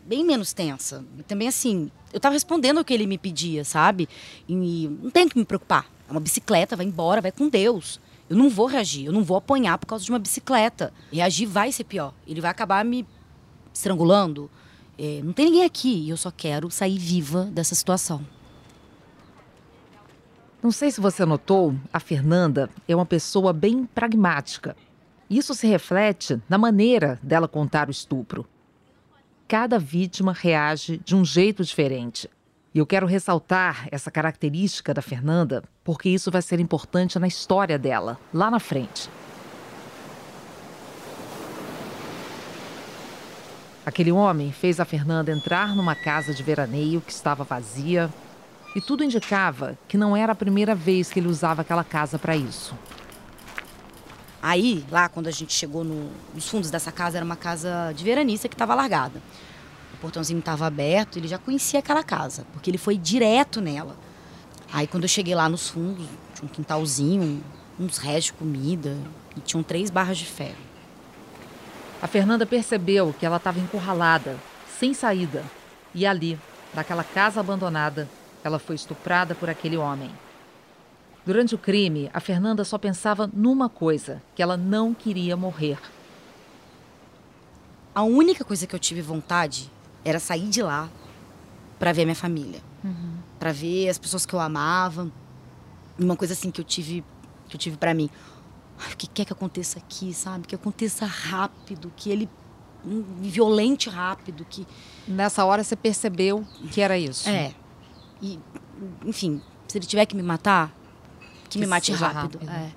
bem 0.05 0.23
menos 0.23 0.53
tensa. 0.53 1.05
Também 1.27 1.47
assim, 1.47 1.91
eu 2.11 2.19
tava 2.19 2.33
respondendo 2.33 2.79
o 2.79 2.85
que 2.85 2.93
ele 2.93 3.07
me 3.07 3.17
pedia, 3.17 3.63
sabe? 3.63 4.07
E 4.47 4.87
não 5.01 5.09
tem 5.09 5.27
que 5.27 5.37
me 5.37 5.45
preocupar. 5.45 5.85
É 6.07 6.11
uma 6.11 6.19
bicicleta, 6.19 6.75
vai 6.75 6.85
embora, 6.85 7.21
vai 7.21 7.31
com 7.31 7.47
Deus. 7.47 7.99
Eu 8.29 8.37
não 8.37 8.49
vou 8.49 8.67
reagir, 8.67 9.05
eu 9.05 9.11
não 9.11 9.23
vou 9.23 9.37
apanhar 9.37 9.77
por 9.77 9.87
causa 9.87 10.03
de 10.03 10.11
uma 10.11 10.19
bicicleta. 10.19 10.93
Reagir 11.11 11.47
vai 11.47 11.71
ser 11.71 11.83
pior. 11.83 12.13
Ele 12.27 12.41
vai 12.41 12.51
acabar 12.51 12.83
me 12.85 13.07
estrangulando. 13.73 14.49
É, 14.97 15.21
não 15.23 15.33
tem 15.33 15.45
ninguém 15.45 15.63
aqui 15.63 16.05
e 16.05 16.09
eu 16.09 16.17
só 16.17 16.29
quero 16.29 16.69
sair 16.69 16.97
viva 16.97 17.45
dessa 17.45 17.73
situação. 17.73 18.25
Não 20.61 20.71
sei 20.71 20.91
se 20.91 20.99
você 20.99 21.25
notou, 21.25 21.73
a 21.91 22.01
Fernanda 22.01 22.69
é 22.85 22.93
uma 22.93 23.05
pessoa 23.05 23.53
bem 23.53 23.85
pragmática. 23.85 24.75
Isso 25.29 25.53
se 25.53 25.65
reflete 25.65 26.41
na 26.49 26.57
maneira 26.57 27.17
dela 27.23 27.47
contar 27.47 27.87
o 27.87 27.91
estupro. 27.91 28.45
Cada 29.49 29.79
vítima 29.79 30.31
reage 30.31 31.01
de 31.03 31.15
um 31.15 31.25
jeito 31.25 31.63
diferente. 31.63 32.29
E 32.71 32.77
eu 32.77 32.85
quero 32.85 33.07
ressaltar 33.07 33.87
essa 33.91 34.11
característica 34.11 34.93
da 34.93 35.01
Fernanda, 35.01 35.63
porque 35.83 36.07
isso 36.07 36.29
vai 36.29 36.43
ser 36.43 36.59
importante 36.59 37.17
na 37.17 37.27
história 37.27 37.75
dela, 37.75 38.19
lá 38.31 38.51
na 38.51 38.59
frente. 38.59 39.09
Aquele 43.83 44.11
homem 44.11 44.51
fez 44.51 44.79
a 44.79 44.85
Fernanda 44.85 45.31
entrar 45.31 45.75
numa 45.75 45.95
casa 45.95 46.31
de 46.31 46.43
veraneio 46.43 47.01
que 47.01 47.11
estava 47.11 47.43
vazia, 47.43 48.07
e 48.75 48.79
tudo 48.79 49.03
indicava 49.03 49.75
que 49.87 49.97
não 49.97 50.15
era 50.15 50.33
a 50.33 50.35
primeira 50.35 50.75
vez 50.75 51.11
que 51.11 51.19
ele 51.19 51.27
usava 51.27 51.63
aquela 51.63 51.83
casa 51.83 52.19
para 52.19 52.37
isso. 52.37 52.75
Aí, 54.41 54.85
lá 54.89 55.09
quando 55.09 55.27
a 55.27 55.31
gente 55.31 55.53
chegou 55.53 55.83
no, 55.83 56.09
nos 56.33 56.47
fundos 56.47 56.71
dessa 56.71 56.91
casa, 56.91 57.17
era 57.17 57.25
uma 57.25 57.35
casa 57.35 57.93
de 57.95 58.03
veranista 58.03 58.47
que 58.47 58.55
estava 58.55 58.73
largada 58.73 59.21
portãozinho 59.99 60.39
estava 60.39 60.65
aberto, 60.65 61.17
ele 61.17 61.27
já 61.27 61.37
conhecia 61.37 61.79
aquela 61.79 62.03
casa, 62.03 62.45
porque 62.53 62.69
ele 62.69 62.77
foi 62.77 62.97
direto 62.97 63.61
nela. 63.61 63.95
Aí 64.71 64.87
quando 64.87 65.03
eu 65.03 65.09
cheguei 65.09 65.35
lá 65.35 65.47
nos 65.49 65.69
fundos, 65.69 66.05
tinha 66.33 66.45
um 66.45 66.47
quintalzinho, 66.47 67.43
uns 67.79 67.97
restos 67.97 68.25
de 68.25 68.33
comida 68.33 68.97
e 69.35 69.41
tinham 69.41 69.63
três 69.63 69.89
barras 69.89 70.17
de 70.17 70.25
ferro. 70.25 70.69
A 72.01 72.07
Fernanda 72.07 72.45
percebeu 72.45 73.13
que 73.17 73.25
ela 73.25 73.37
estava 73.37 73.59
encurralada, 73.59 74.37
sem 74.79 74.93
saída. 74.93 75.43
E 75.93 76.05
ali, 76.05 76.39
naquela 76.73 77.03
casa 77.03 77.39
abandonada, 77.39 78.07
ela 78.43 78.57
foi 78.57 78.75
estuprada 78.75 79.35
por 79.35 79.49
aquele 79.49 79.75
homem. 79.75 80.09
Durante 81.29 81.53
o 81.53 81.59
crime, 81.59 82.09
a 82.11 82.19
Fernanda 82.19 82.65
só 82.65 82.75
pensava 82.79 83.29
numa 83.31 83.69
coisa: 83.69 84.19
que 84.33 84.41
ela 84.41 84.57
não 84.57 84.95
queria 84.95 85.37
morrer. 85.37 85.77
A 87.93 88.01
única 88.01 88.43
coisa 88.43 88.65
que 88.65 88.73
eu 88.73 88.79
tive 88.79 88.99
vontade 88.99 89.71
era 90.03 90.19
sair 90.19 90.49
de 90.49 90.63
lá 90.63 90.89
para 91.77 91.93
ver 91.93 92.03
minha 92.05 92.15
família, 92.15 92.59
uhum. 92.83 93.13
para 93.37 93.51
ver 93.51 93.89
as 93.89 93.99
pessoas 93.99 94.25
que 94.25 94.33
eu 94.33 94.39
amava. 94.39 95.11
Uma 95.99 96.15
coisa 96.15 96.33
assim 96.33 96.49
que 96.49 96.61
eu 96.61 96.65
tive, 96.65 97.05
que 97.47 97.55
eu 97.55 97.59
tive 97.59 97.77
para 97.77 97.93
mim. 97.93 98.09
Ai, 98.79 98.93
o 98.93 98.97
que 98.97 99.05
quer 99.05 99.23
que 99.23 99.31
aconteça 99.31 99.77
aqui, 99.77 100.11
sabe? 100.15 100.47
Que 100.47 100.55
aconteça 100.55 101.05
rápido, 101.05 101.93
que 101.95 102.09
ele 102.09 102.27
violente 103.21 103.87
rápido, 103.87 104.43
que 104.49 104.65
nessa 105.07 105.45
hora 105.45 105.63
você 105.63 105.75
percebeu 105.75 106.43
que 106.71 106.81
era 106.81 106.97
isso. 106.97 107.29
É. 107.29 107.53
E 108.19 108.39
enfim, 109.05 109.39
se 109.67 109.77
ele 109.77 109.85
tiver 109.85 110.07
que 110.07 110.15
me 110.15 110.23
matar, 110.23 110.78
que, 111.49 111.57
que 111.57 111.59
me 111.59 111.67
mate 111.67 111.91
rápido. 111.93 112.39
rápido. 112.39 112.49
É. 112.49 112.71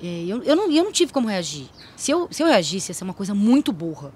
É, 0.00 0.24
eu, 0.26 0.42
eu, 0.44 0.54
não, 0.54 0.70
eu 0.70 0.84
não 0.84 0.92
tive 0.92 1.12
como 1.12 1.26
reagir. 1.26 1.66
Se 1.96 2.12
eu, 2.12 2.28
se 2.30 2.42
eu 2.42 2.46
reagisse, 2.46 2.90
ia 2.90 2.94
ser 2.94 3.02
uma 3.02 3.14
coisa 3.14 3.34
muito 3.34 3.72
burra 3.72 4.12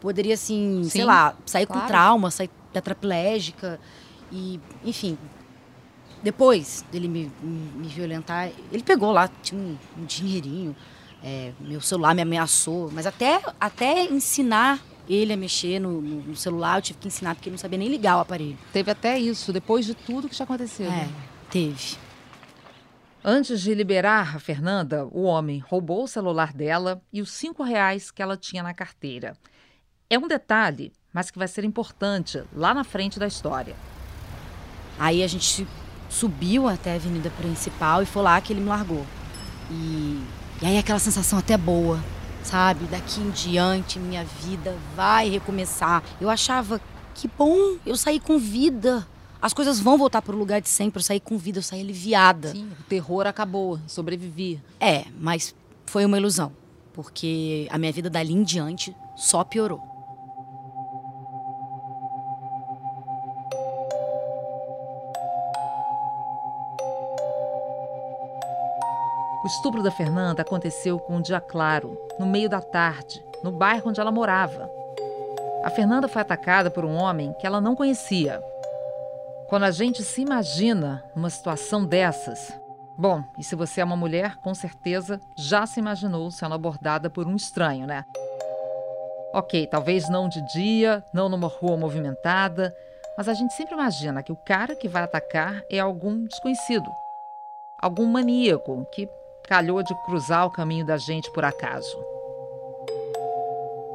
poderia, 0.00 0.34
assim, 0.34 0.82
Sim, 0.84 0.90
sei 0.90 1.04
lá, 1.04 1.34
sair 1.44 1.66
claro. 1.66 1.82
com 1.82 1.86
trauma, 1.86 2.30
sair 2.30 2.50
tetraplégica. 2.72 3.80
E, 4.32 4.60
enfim. 4.84 5.18
Depois 6.22 6.84
dele 6.90 7.06
me, 7.06 7.30
me 7.40 7.86
violentar, 7.86 8.50
ele 8.72 8.82
pegou 8.82 9.12
lá, 9.12 9.30
tinha 9.42 9.60
um, 9.60 9.76
um 9.96 10.04
dinheirinho. 10.04 10.74
É, 11.22 11.52
meu 11.60 11.80
celular 11.80 12.14
me 12.14 12.22
ameaçou. 12.22 12.90
Mas 12.92 13.06
até, 13.06 13.40
até 13.60 14.04
ensinar 14.04 14.80
ele 15.08 15.32
a 15.32 15.36
mexer 15.36 15.78
no, 15.78 16.00
no, 16.00 16.36
celular, 16.36 16.78
eu 16.78 16.82
tive 16.82 16.98
que 16.98 17.08
ensinar 17.08 17.34
porque 17.34 17.48
ele 17.48 17.54
não 17.54 17.58
sabia 17.58 17.78
nem 17.78 17.88
ligar 17.88 18.16
o 18.16 18.20
aparelho. 18.20 18.58
Teve 18.72 18.90
até 18.90 19.18
isso, 19.18 19.52
depois 19.52 19.86
de 19.86 19.94
tudo 19.94 20.28
que 20.28 20.34
já 20.34 20.44
aconteceu. 20.44 20.86
É, 20.86 20.90
né? 20.90 21.08
teve. 21.50 21.96
Antes 23.24 23.60
de 23.60 23.74
liberar 23.74 24.36
a 24.36 24.38
Fernanda, 24.38 25.04
o 25.06 25.22
homem 25.22 25.58
roubou 25.58 26.04
o 26.04 26.08
celular 26.08 26.52
dela 26.52 27.02
e 27.12 27.20
os 27.20 27.32
cinco 27.32 27.64
reais 27.64 28.12
que 28.12 28.22
ela 28.22 28.36
tinha 28.36 28.62
na 28.62 28.72
carteira. 28.72 29.36
É 30.08 30.16
um 30.16 30.28
detalhe, 30.28 30.92
mas 31.12 31.30
que 31.30 31.38
vai 31.38 31.48
ser 31.48 31.64
importante 31.64 32.42
lá 32.54 32.72
na 32.72 32.84
frente 32.84 33.18
da 33.18 33.26
história. 33.26 33.74
Aí 34.98 35.22
a 35.22 35.26
gente 35.26 35.66
subiu 36.08 36.68
até 36.68 36.92
a 36.92 36.94
avenida 36.94 37.28
principal 37.30 38.02
e 38.02 38.06
foi 38.06 38.22
lá 38.22 38.40
que 38.40 38.52
ele 38.52 38.60
me 38.60 38.68
largou. 38.68 39.04
E, 39.68 40.22
e 40.62 40.66
aí 40.66 40.78
aquela 40.78 41.00
sensação 41.00 41.40
até 41.40 41.56
boa, 41.56 42.00
sabe? 42.44 42.84
Daqui 42.86 43.20
em 43.20 43.30
diante 43.30 43.98
minha 43.98 44.24
vida 44.24 44.76
vai 44.94 45.28
recomeçar. 45.28 46.04
Eu 46.20 46.30
achava 46.30 46.80
que 47.14 47.28
bom, 47.28 47.76
eu 47.84 47.96
saí 47.96 48.20
com 48.20 48.38
vida. 48.38 49.06
As 49.40 49.52
coisas 49.52 49.78
vão 49.78 49.96
voltar 49.96 50.20
para 50.20 50.34
o 50.34 50.38
lugar 50.38 50.60
de 50.60 50.68
sempre. 50.68 50.98
Eu 50.98 51.04
saí 51.04 51.20
com 51.20 51.38
vida, 51.38 51.58
eu 51.58 51.62
saí 51.62 51.80
aliviada. 51.80 52.50
Sim, 52.50 52.68
o 52.78 52.82
terror 52.84 53.26
acabou, 53.26 53.78
sobrevivi. 53.86 54.60
É, 54.80 55.04
mas 55.18 55.54
foi 55.86 56.04
uma 56.04 56.18
ilusão, 56.18 56.52
porque 56.92 57.68
a 57.70 57.78
minha 57.78 57.92
vida 57.92 58.10
dali 58.10 58.32
em 58.32 58.42
diante 58.42 58.96
só 59.14 59.44
piorou. 59.44 59.80
O 69.44 69.46
estupro 69.46 69.82
da 69.82 69.90
Fernanda 69.90 70.42
aconteceu 70.42 70.98
com 70.98 71.16
um 71.16 71.22
dia 71.22 71.40
claro, 71.40 71.96
no 72.18 72.26
meio 72.26 72.50
da 72.50 72.60
tarde, 72.60 73.24
no 73.42 73.52
bairro 73.52 73.88
onde 73.88 74.00
ela 74.00 74.10
morava. 74.10 74.68
A 75.64 75.70
Fernanda 75.70 76.08
foi 76.08 76.20
atacada 76.20 76.70
por 76.70 76.84
um 76.84 76.94
homem 76.94 77.32
que 77.40 77.46
ela 77.46 77.60
não 77.60 77.76
conhecia. 77.76 78.42
Quando 79.48 79.62
a 79.62 79.70
gente 79.70 80.02
se 80.02 80.20
imagina 80.20 81.02
numa 81.16 81.30
situação 81.30 81.82
dessas, 81.82 82.52
bom, 82.98 83.24
e 83.38 83.42
se 83.42 83.54
você 83.54 83.80
é 83.80 83.84
uma 83.84 83.96
mulher, 83.96 84.36
com 84.36 84.54
certeza 84.54 85.18
já 85.38 85.64
se 85.64 85.80
imaginou 85.80 86.30
sendo 86.30 86.54
abordada 86.54 87.08
por 87.08 87.26
um 87.26 87.34
estranho, 87.34 87.86
né? 87.86 88.04
Ok, 89.32 89.66
talvez 89.66 90.06
não 90.10 90.28
de 90.28 90.42
dia, 90.52 91.02
não 91.14 91.30
numa 91.30 91.48
rua 91.48 91.78
movimentada, 91.78 92.74
mas 93.16 93.26
a 93.26 93.32
gente 93.32 93.54
sempre 93.54 93.72
imagina 93.72 94.22
que 94.22 94.32
o 94.32 94.36
cara 94.36 94.76
que 94.76 94.86
vai 94.86 95.02
atacar 95.02 95.62
é 95.70 95.78
algum 95.78 96.26
desconhecido, 96.26 96.90
algum 97.80 98.04
maníaco 98.04 98.86
que 98.92 99.08
calhou 99.44 99.82
de 99.82 99.94
cruzar 100.04 100.44
o 100.44 100.50
caminho 100.50 100.84
da 100.84 100.98
gente 100.98 101.32
por 101.32 101.42
acaso. 101.42 101.96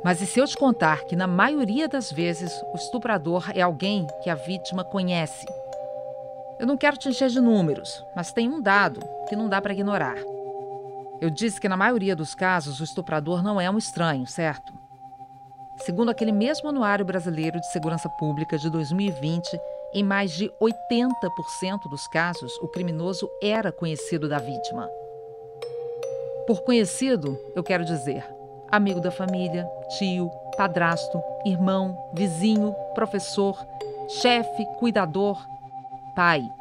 Mas 0.03 0.21
e 0.21 0.25
se 0.25 0.37
eu 0.37 0.45
te 0.45 0.57
contar 0.57 1.05
que, 1.05 1.15
na 1.15 1.27
maioria 1.27 1.87
das 1.87 2.11
vezes, 2.11 2.51
o 2.73 2.75
estuprador 2.75 3.49
é 3.55 3.61
alguém 3.61 4.05
que 4.21 4.29
a 4.29 4.35
vítima 4.35 4.83
conhece? 4.83 5.45
Eu 6.59 6.67
não 6.67 6.75
quero 6.75 6.97
te 6.97 7.07
encher 7.07 7.29
de 7.29 7.39
números, 7.39 8.03
mas 8.13 8.33
tem 8.33 8.49
um 8.49 8.61
dado 8.61 8.99
que 9.29 9.35
não 9.35 9.47
dá 9.47 9.61
para 9.61 9.71
ignorar. 9.71 10.17
Eu 11.21 11.29
disse 11.29 11.59
que, 11.59 11.69
na 11.69 11.77
maioria 11.77 12.17
dos 12.17 12.35
casos, 12.35 12.81
o 12.81 12.83
estuprador 12.83 13.41
não 13.41 13.61
é 13.61 13.69
um 13.69 13.77
estranho, 13.77 14.27
certo? 14.27 14.73
Segundo 15.77 16.11
aquele 16.11 16.33
mesmo 16.33 16.67
Anuário 16.67 17.05
Brasileiro 17.05 17.59
de 17.61 17.71
Segurança 17.71 18.09
Pública 18.09 18.57
de 18.57 18.69
2020, 18.69 19.57
em 19.93 20.03
mais 20.03 20.31
de 20.31 20.51
80% 20.61 21.89
dos 21.89 22.07
casos, 22.07 22.57
o 22.57 22.67
criminoso 22.67 23.29
era 23.41 23.71
conhecido 23.71 24.27
da 24.27 24.37
vítima. 24.37 24.89
Por 26.45 26.61
conhecido, 26.63 27.39
eu 27.55 27.63
quero 27.63 27.85
dizer 27.85 28.32
amigo 28.73 28.99
da 28.99 29.11
família, 29.11 29.69
tio, 29.99 30.31
padrasto, 30.57 31.21
irmão, 31.45 31.95
vizinho, 32.11 32.73
professor, 32.95 33.63
chefe, 34.19 34.65
cuidador, 34.79 35.47
pai. 36.15 36.51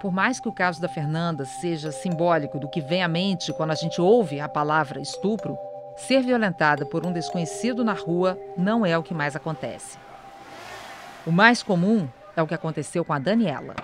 Por 0.00 0.10
mais 0.10 0.40
que 0.40 0.48
o 0.48 0.52
caso 0.52 0.80
da 0.80 0.88
Fernanda 0.88 1.44
seja 1.44 1.92
simbólico 1.92 2.58
do 2.58 2.70
que 2.70 2.80
vem 2.80 3.02
à 3.02 3.08
mente 3.08 3.52
quando 3.52 3.70
a 3.70 3.74
gente 3.74 4.00
ouve 4.00 4.40
a 4.40 4.48
palavra 4.48 4.98
estupro, 4.98 5.58
ser 5.94 6.22
violentada 6.22 6.86
por 6.86 7.04
um 7.04 7.12
desconhecido 7.12 7.84
na 7.84 7.92
rua 7.92 8.38
não 8.56 8.86
é 8.86 8.96
o 8.96 9.02
que 9.02 9.12
mais 9.12 9.36
acontece. 9.36 9.98
O 11.26 11.30
mais 11.30 11.62
comum 11.62 12.08
é 12.34 12.42
o 12.42 12.46
que 12.46 12.54
aconteceu 12.54 13.04
com 13.04 13.12
a 13.12 13.18
Daniela. 13.18 13.74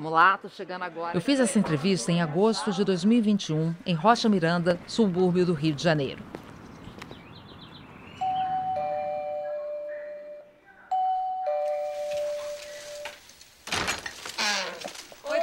Mulato 0.00 0.48
chegando 0.48 0.82
agora. 0.82 1.14
Eu 1.14 1.20
fiz 1.20 1.38
essa 1.38 1.58
entrevista 1.58 2.10
em 2.10 2.22
agosto 2.22 2.72
de 2.72 2.82
2021, 2.84 3.74
em 3.84 3.94
Rocha 3.94 4.30
Miranda, 4.30 4.80
subúrbio 4.86 5.44
do 5.44 5.52
Rio 5.52 5.74
de 5.74 5.82
Janeiro. 5.82 6.24
Oi! 15.22 15.38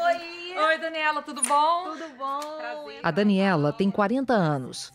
Oi, 0.57 0.77
Daniela, 0.79 1.21
tudo 1.21 1.43
bom? 1.43 1.91
Tudo 1.91 2.17
bom? 2.17 2.39
Prazer. 2.57 2.99
A 3.03 3.11
Daniela 3.11 3.71
tem 3.71 3.91
40 3.91 4.33
anos 4.33 4.91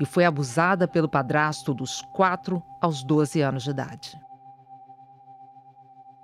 e 0.00 0.06
foi 0.06 0.24
abusada 0.24 0.88
pelo 0.88 1.08
padrasto 1.08 1.74
dos 1.74 2.00
4 2.14 2.62
aos 2.80 3.04
12 3.04 3.42
anos 3.42 3.62
de 3.62 3.70
idade. 3.70 4.23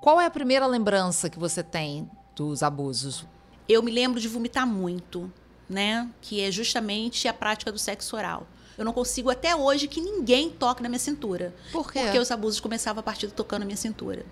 Qual 0.01 0.19
é 0.19 0.25
a 0.25 0.31
primeira 0.31 0.67
lembrança 0.67 1.29
que 1.29 1.39
você 1.39 1.63
tem 1.63 2.11
dos 2.35 2.63
abusos? 2.63 3.27
Eu 3.69 3.83
me 3.83 3.91
lembro 3.91 4.19
de 4.19 4.29
vomitar 4.29 4.67
muito, 4.67 5.31
né? 5.69 6.09
Que 6.23 6.41
é 6.41 6.51
justamente 6.51 7.29
a 7.29 7.35
prática 7.35 7.71
do 7.71 7.79
sexo 7.79 8.17
oral. 8.17 8.47
Eu 8.79 8.85
não 8.87 8.95
consigo 8.95 9.29
até 9.29 9.55
hoje 9.55 9.87
que 9.87 10.01
ninguém 10.01 10.49
toque 10.49 10.83
na 10.83 10.89
minha 10.89 10.99
cintura. 10.99 11.55
Por 11.71 11.93
quê? 11.93 12.01
Porque 12.01 12.19
os 12.19 12.31
abusos 12.31 12.61
começavam 12.61 13.01
a 13.01 13.03
partir 13.03 13.27
do 13.27 13.35
tocando 13.35 13.61
na 13.61 13.67
minha 13.67 13.77
cintura. 13.77 14.25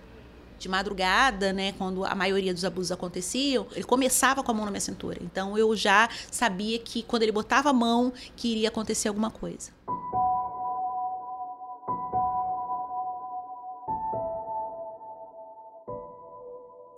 De 0.58 0.70
madrugada, 0.70 1.52
né, 1.52 1.72
quando 1.72 2.02
a 2.02 2.14
maioria 2.14 2.54
dos 2.54 2.64
abusos 2.64 2.90
aconteciam, 2.90 3.66
ele 3.72 3.84
começava 3.84 4.42
com 4.42 4.50
a 4.50 4.54
mão 4.54 4.64
na 4.64 4.70
minha 4.70 4.80
cintura. 4.80 5.18
Então 5.22 5.58
eu 5.58 5.76
já 5.76 6.08
sabia 6.30 6.78
que 6.78 7.02
quando 7.02 7.24
ele 7.24 7.32
botava 7.32 7.68
a 7.68 7.74
mão, 7.74 8.10
que 8.34 8.48
iria 8.48 8.68
acontecer 8.68 9.08
alguma 9.08 9.30
coisa. 9.30 9.70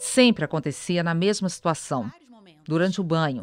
Sempre 0.01 0.47
acontecia 0.47 1.03
na 1.03 1.13
mesma 1.13 1.49
situação. 1.49 2.11
Durante 2.65 3.01
o 3.01 3.05
banho. 3.05 3.43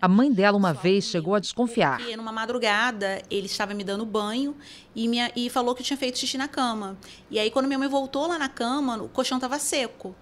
A 0.00 0.08
mãe 0.08 0.30
dela 0.30 0.56
uma 0.56 0.72
vez 0.72 1.04
chegou 1.04 1.34
a 1.34 1.40
desconfiar. 1.40 1.98
Porque 1.98 2.16
numa 2.16 2.32
madrugada, 2.32 3.22
ele 3.30 3.46
estava 3.46 3.74
me 3.74 3.82
dando 3.82 4.04
banho 4.04 4.56
e, 4.94 5.08
minha, 5.08 5.32
e 5.34 5.48
falou 5.48 5.74
que 5.74 5.82
tinha 5.82 5.96
feito 5.96 6.18
xixi 6.18 6.36
na 6.36 6.46
cama. 6.46 6.96
E 7.30 7.38
aí, 7.38 7.50
quando 7.50 7.66
minha 7.66 7.78
mãe 7.78 7.88
voltou 7.88 8.26
lá 8.26 8.38
na 8.38 8.48
cama, 8.48 9.02
o 9.02 9.08
colchão 9.08 9.38
estava 9.38 9.58
seco. 9.58 10.14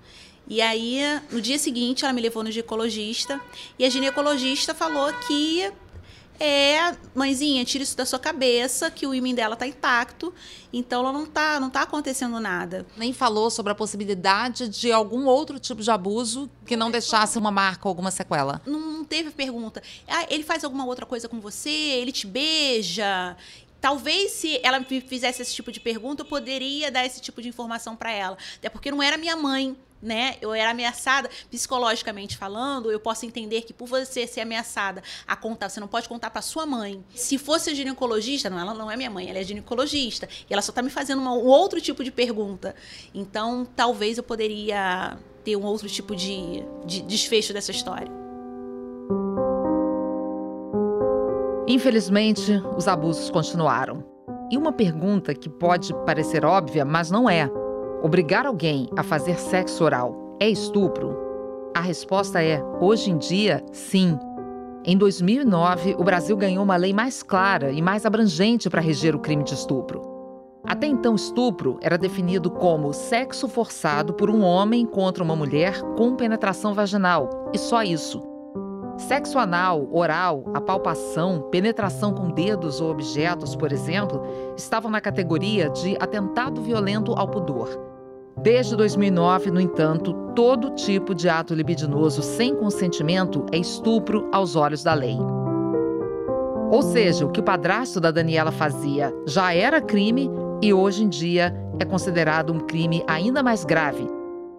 E 0.46 0.60
aí, 0.62 1.00
no 1.30 1.40
dia 1.40 1.58
seguinte, 1.58 2.04
ela 2.04 2.12
me 2.12 2.20
levou 2.20 2.44
no 2.44 2.50
ginecologista 2.50 3.40
e 3.78 3.84
a 3.84 3.90
ginecologista 3.90 4.74
falou 4.74 5.12
que 5.26 5.72
é, 6.38 6.96
mãezinha, 7.14 7.64
tira 7.64 7.84
isso 7.84 7.96
da 7.96 8.04
sua 8.04 8.18
cabeça, 8.18 8.90
que 8.90 9.06
o 9.06 9.14
ímã 9.14 9.32
dela 9.32 9.54
tá 9.54 9.66
intacto, 9.66 10.34
então 10.72 11.00
ela 11.00 11.12
não 11.12 11.26
tá, 11.26 11.60
não 11.60 11.70
tá 11.70 11.82
acontecendo 11.82 12.40
nada. 12.40 12.84
Nem 12.96 13.12
falou 13.12 13.50
sobre 13.50 13.72
a 13.72 13.74
possibilidade 13.74 14.68
de 14.68 14.90
algum 14.90 15.26
outro 15.26 15.58
tipo 15.58 15.82
de 15.82 15.90
abuso 15.90 16.50
que 16.66 16.76
não 16.76 16.90
deixasse 16.90 17.38
uma 17.38 17.50
marca 17.50 17.86
ou 17.86 17.90
alguma 17.90 18.10
sequela. 18.10 18.60
Não, 18.66 18.80
não 18.80 19.04
teve 19.04 19.30
pergunta. 19.30 19.82
Ah, 20.08 20.26
ele 20.28 20.42
faz 20.42 20.64
alguma 20.64 20.84
outra 20.84 21.06
coisa 21.06 21.28
com 21.28 21.40
você? 21.40 21.70
Ele 21.70 22.10
te 22.10 22.26
beija? 22.26 23.36
Talvez 23.80 24.32
se 24.32 24.58
ela 24.62 24.80
me 24.80 25.00
fizesse 25.02 25.42
esse 25.42 25.54
tipo 25.54 25.70
de 25.70 25.78
pergunta, 25.78 26.22
eu 26.22 26.26
poderia 26.26 26.90
dar 26.90 27.04
esse 27.04 27.20
tipo 27.20 27.42
de 27.42 27.48
informação 27.48 27.94
para 27.94 28.10
ela. 28.10 28.36
Até 28.56 28.68
porque 28.70 28.90
não 28.90 29.02
era 29.02 29.18
minha 29.18 29.36
mãe, 29.36 29.76
né? 30.04 30.36
Eu 30.40 30.52
era 30.52 30.70
ameaçada 30.70 31.30
psicologicamente 31.50 32.36
falando, 32.36 32.92
eu 32.92 33.00
posso 33.00 33.24
entender 33.24 33.62
que 33.62 33.72
por 33.72 33.88
você 33.88 34.26
ser 34.26 34.42
ameaçada 34.42 35.02
a 35.26 35.34
contar, 35.34 35.70
você 35.70 35.80
não 35.80 35.88
pode 35.88 36.08
contar 36.08 36.30
para 36.30 36.42
sua 36.42 36.66
mãe. 36.66 37.02
Se 37.14 37.38
fosse 37.38 37.74
ginecologista, 37.74 38.50
não, 38.50 38.60
ela 38.60 38.74
não 38.74 38.90
é 38.90 38.96
minha 38.96 39.10
mãe, 39.10 39.28
ela 39.28 39.38
é 39.38 39.42
ginecologista, 39.42 40.28
e 40.48 40.52
ela 40.52 40.60
só 40.60 40.70
tá 40.70 40.82
me 40.82 40.90
fazendo 40.90 41.20
uma, 41.20 41.32
um 41.32 41.46
outro 41.46 41.80
tipo 41.80 42.04
de 42.04 42.10
pergunta. 42.10 42.74
Então, 43.14 43.66
talvez 43.74 44.18
eu 44.18 44.22
poderia 44.22 45.16
ter 45.42 45.56
um 45.56 45.64
outro 45.64 45.88
tipo 45.88 46.14
de, 46.14 46.62
de 46.84 47.00
desfecho 47.02 47.52
dessa 47.52 47.70
história. 47.70 48.10
Infelizmente, 51.66 52.52
os 52.76 52.86
abusos 52.86 53.30
continuaram. 53.30 54.04
E 54.50 54.58
uma 54.58 54.72
pergunta 54.72 55.34
que 55.34 55.48
pode 55.48 55.94
parecer 56.04 56.44
óbvia, 56.44 56.84
mas 56.84 57.10
não 57.10 57.28
é: 57.28 57.50
obrigar 58.04 58.44
alguém 58.44 58.86
a 58.98 59.02
fazer 59.02 59.40
sexo 59.40 59.82
oral 59.82 60.36
é 60.38 60.46
estupro? 60.46 61.16
A 61.74 61.80
resposta 61.80 62.42
é: 62.42 62.62
hoje 62.78 63.10
em 63.10 63.16
dia, 63.16 63.64
sim. 63.72 64.18
Em 64.84 64.94
2009, 64.98 65.96
o 65.98 66.04
Brasil 66.04 66.36
ganhou 66.36 66.62
uma 66.62 66.76
lei 66.76 66.92
mais 66.92 67.22
clara 67.22 67.72
e 67.72 67.80
mais 67.80 68.04
abrangente 68.04 68.68
para 68.68 68.82
reger 68.82 69.16
o 69.16 69.18
crime 69.18 69.42
de 69.42 69.54
estupro. 69.54 70.02
Até 70.66 70.86
então, 70.86 71.14
estupro 71.14 71.78
era 71.80 71.96
definido 71.96 72.50
como 72.50 72.92
sexo 72.92 73.48
forçado 73.48 74.12
por 74.12 74.28
um 74.28 74.42
homem 74.42 74.84
contra 74.84 75.24
uma 75.24 75.34
mulher 75.34 75.80
com 75.96 76.14
penetração 76.14 76.74
vaginal, 76.74 77.50
e 77.54 77.58
só 77.58 77.82
isso. 77.82 78.22
Sexo 78.98 79.38
anal, 79.38 79.88
oral, 79.90 80.44
apalpação, 80.52 81.48
penetração 81.50 82.12
com 82.12 82.30
dedos 82.30 82.82
ou 82.82 82.90
objetos, 82.90 83.56
por 83.56 83.72
exemplo, 83.72 84.22
estavam 84.56 84.90
na 84.90 85.00
categoria 85.00 85.70
de 85.70 85.96
atentado 85.98 86.60
violento 86.60 87.12
ao 87.12 87.28
pudor. 87.28 87.93
Desde 88.42 88.76
2009, 88.76 89.50
no 89.50 89.60
entanto, 89.60 90.12
todo 90.34 90.70
tipo 90.74 91.14
de 91.14 91.28
ato 91.28 91.54
libidinoso 91.54 92.22
sem 92.22 92.54
consentimento 92.54 93.46
é 93.52 93.58
estupro 93.58 94.28
aos 94.32 94.56
olhos 94.56 94.82
da 94.82 94.92
lei. 94.92 95.16
Ou 96.70 96.82
seja, 96.82 97.24
o 97.24 97.30
que 97.30 97.40
o 97.40 97.44
padrasto 97.44 98.00
da 98.00 98.10
Daniela 98.10 98.50
fazia 98.50 99.14
já 99.26 99.54
era 99.54 99.80
crime 99.80 100.28
e 100.60 100.74
hoje 100.74 101.04
em 101.04 101.08
dia 101.08 101.54
é 101.78 101.84
considerado 101.84 102.52
um 102.52 102.58
crime 102.58 103.04
ainda 103.06 103.42
mais 103.42 103.64
grave, 103.64 104.06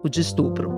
o 0.02 0.08
de 0.08 0.20
estupro. 0.20 0.70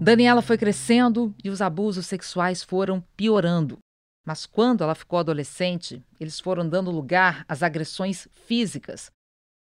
Daniela 0.00 0.40
foi 0.40 0.56
crescendo 0.56 1.34
e 1.42 1.50
os 1.50 1.60
abusos 1.60 2.06
sexuais 2.06 2.62
foram 2.62 3.02
piorando. 3.16 3.78
Mas 4.26 4.44
quando 4.44 4.82
ela 4.82 4.96
ficou 4.96 5.20
adolescente, 5.20 6.02
eles 6.18 6.40
foram 6.40 6.68
dando 6.68 6.90
lugar 6.90 7.44
às 7.48 7.62
agressões 7.62 8.26
físicas. 8.44 9.12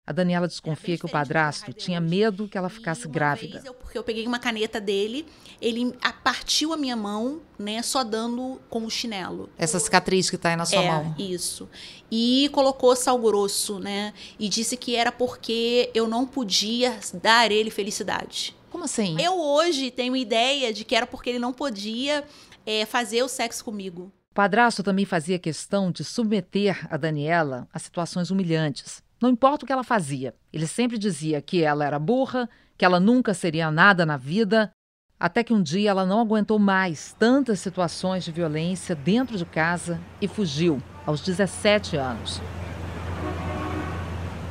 A 0.07 0.13
Daniela 0.13 0.47
desconfia 0.47 0.99
que 0.99 1.07
o 1.07 1.09
padrasto 1.09 1.73
tinha 1.73 1.99
medo 2.01 2.49
que 2.49 2.59
ela 2.59 2.69
ficasse 2.69 3.07
grávida. 3.09 3.63
Eu, 3.65 3.73
porque 3.73 3.97
eu 3.97 4.05
peguei 4.05 4.27
uma 4.27 4.39
caneta 4.39 4.79
dele, 4.79 5.27
ele 5.61 5.95
partiu 6.23 6.75
a 6.75 6.77
minha 6.77 6.97
mão, 6.97 7.41
né, 7.59 7.83
só 7.83 8.05
dando 8.05 8.61
com 8.69 8.85
o 8.85 8.91
chinelo. 8.91 9.49
Essa 9.57 9.79
cicatriz 9.79 10.29
que 10.29 10.37
está 10.37 10.51
aí 10.51 10.57
na 10.57 10.67
sua 10.67 10.83
é, 10.83 10.91
mão. 10.91 11.15
Isso. 11.19 11.69
E 12.11 12.51
colocou 12.53 12.95
sal 12.97 13.19
grosso, 13.19 13.79
né? 13.79 14.13
E 14.39 14.47
disse 14.49 14.77
que 14.77 14.95
era 14.95 15.11
porque 15.11 15.91
eu 15.95 16.07
não 16.07 16.27
podia 16.27 16.99
dar 17.23 17.51
ele 17.51 17.71
felicidade. 17.71 18.55
Como 18.71 18.85
assim? 18.85 19.19
Eu 19.19 19.39
hoje 19.39 19.91
tenho 19.91 20.15
ideia 20.15 20.73
de 20.73 20.85
que 20.85 20.95
era 20.95 21.07
porque 21.07 21.31
ele 21.31 21.39
não 21.39 21.53
podia 21.53 22.25
é, 22.67 22.85
fazer 22.85 23.23
o 23.23 23.29
sexo 23.29 23.65
comigo. 23.65 24.13
Padrasto 24.35 24.83
também 24.83 25.05
fazia 25.05 25.39
questão 25.39 25.93
de 25.93 26.03
submeter 26.03 26.89
a 26.91 26.97
Daniela 26.97 27.69
a 27.73 27.79
situações 27.79 28.33
humilhantes. 28.33 29.01
Não 29.23 29.31
importa 29.31 29.65
o 29.65 29.67
que 29.67 29.73
ela 29.73 29.85
fazia, 29.85 30.35
ele 30.53 30.67
sempre 30.67 30.99
dizia 30.99 31.41
que 31.41 31.63
ela 31.63 31.85
era 31.85 32.01
burra, 32.01 32.51
que 32.77 32.85
ela 32.85 32.99
nunca 32.99 33.33
seria 33.33 33.71
nada 33.71 34.05
na 34.05 34.17
vida, 34.17 34.73
até 35.21 35.45
que 35.45 35.55
um 35.55 35.63
dia 35.63 35.91
ela 35.91 36.05
não 36.05 36.21
aguentou 36.21 36.59
mais 36.59 37.15
tantas 37.17 37.61
situações 37.61 38.25
de 38.25 38.33
violência 38.33 38.97
dentro 38.97 39.39
de 39.39 39.45
casa 39.45 40.01
e 40.21 40.27
fugiu 40.27 40.83
aos 41.07 41.21
17 41.21 41.97
anos. 41.97 42.43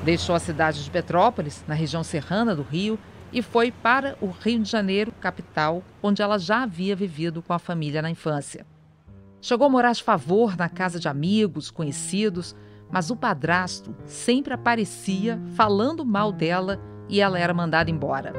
Deixou 0.06 0.34
a 0.34 0.40
cidade 0.40 0.82
de 0.82 0.90
Petrópolis, 0.90 1.62
na 1.68 1.76
região 1.76 2.06
serrana 2.06 2.56
do 2.56 2.64
Rio, 2.64 2.98
e 3.34 3.42
foi 3.42 3.70
para 3.70 4.18
o 4.22 4.28
Rio 4.28 4.60
de 4.60 4.70
Janeiro, 4.72 5.12
capital, 5.20 5.84
onde 6.02 6.22
ela 6.22 6.40
já 6.40 6.64
havia 6.64 6.96
vivido 6.96 7.42
com 7.42 7.52
a 7.52 7.60
família 7.60 8.02
na 8.02 8.10
infância. 8.10 8.66
Chegou 9.44 9.68
a 9.68 9.70
morar 9.70 9.92
de 9.92 10.02
favor 10.02 10.56
na 10.56 10.70
casa 10.70 10.98
de 10.98 11.10
amigos, 11.10 11.70
conhecidos, 11.70 12.56
mas 12.90 13.10
o 13.10 13.16
padrasto 13.18 13.94
sempre 14.06 14.54
aparecia 14.54 15.38
falando 15.54 16.06
mal 16.06 16.32
dela 16.32 16.80
e 17.10 17.20
ela 17.20 17.38
era 17.38 17.54
mandada 17.54 17.92
embora. 17.92 18.32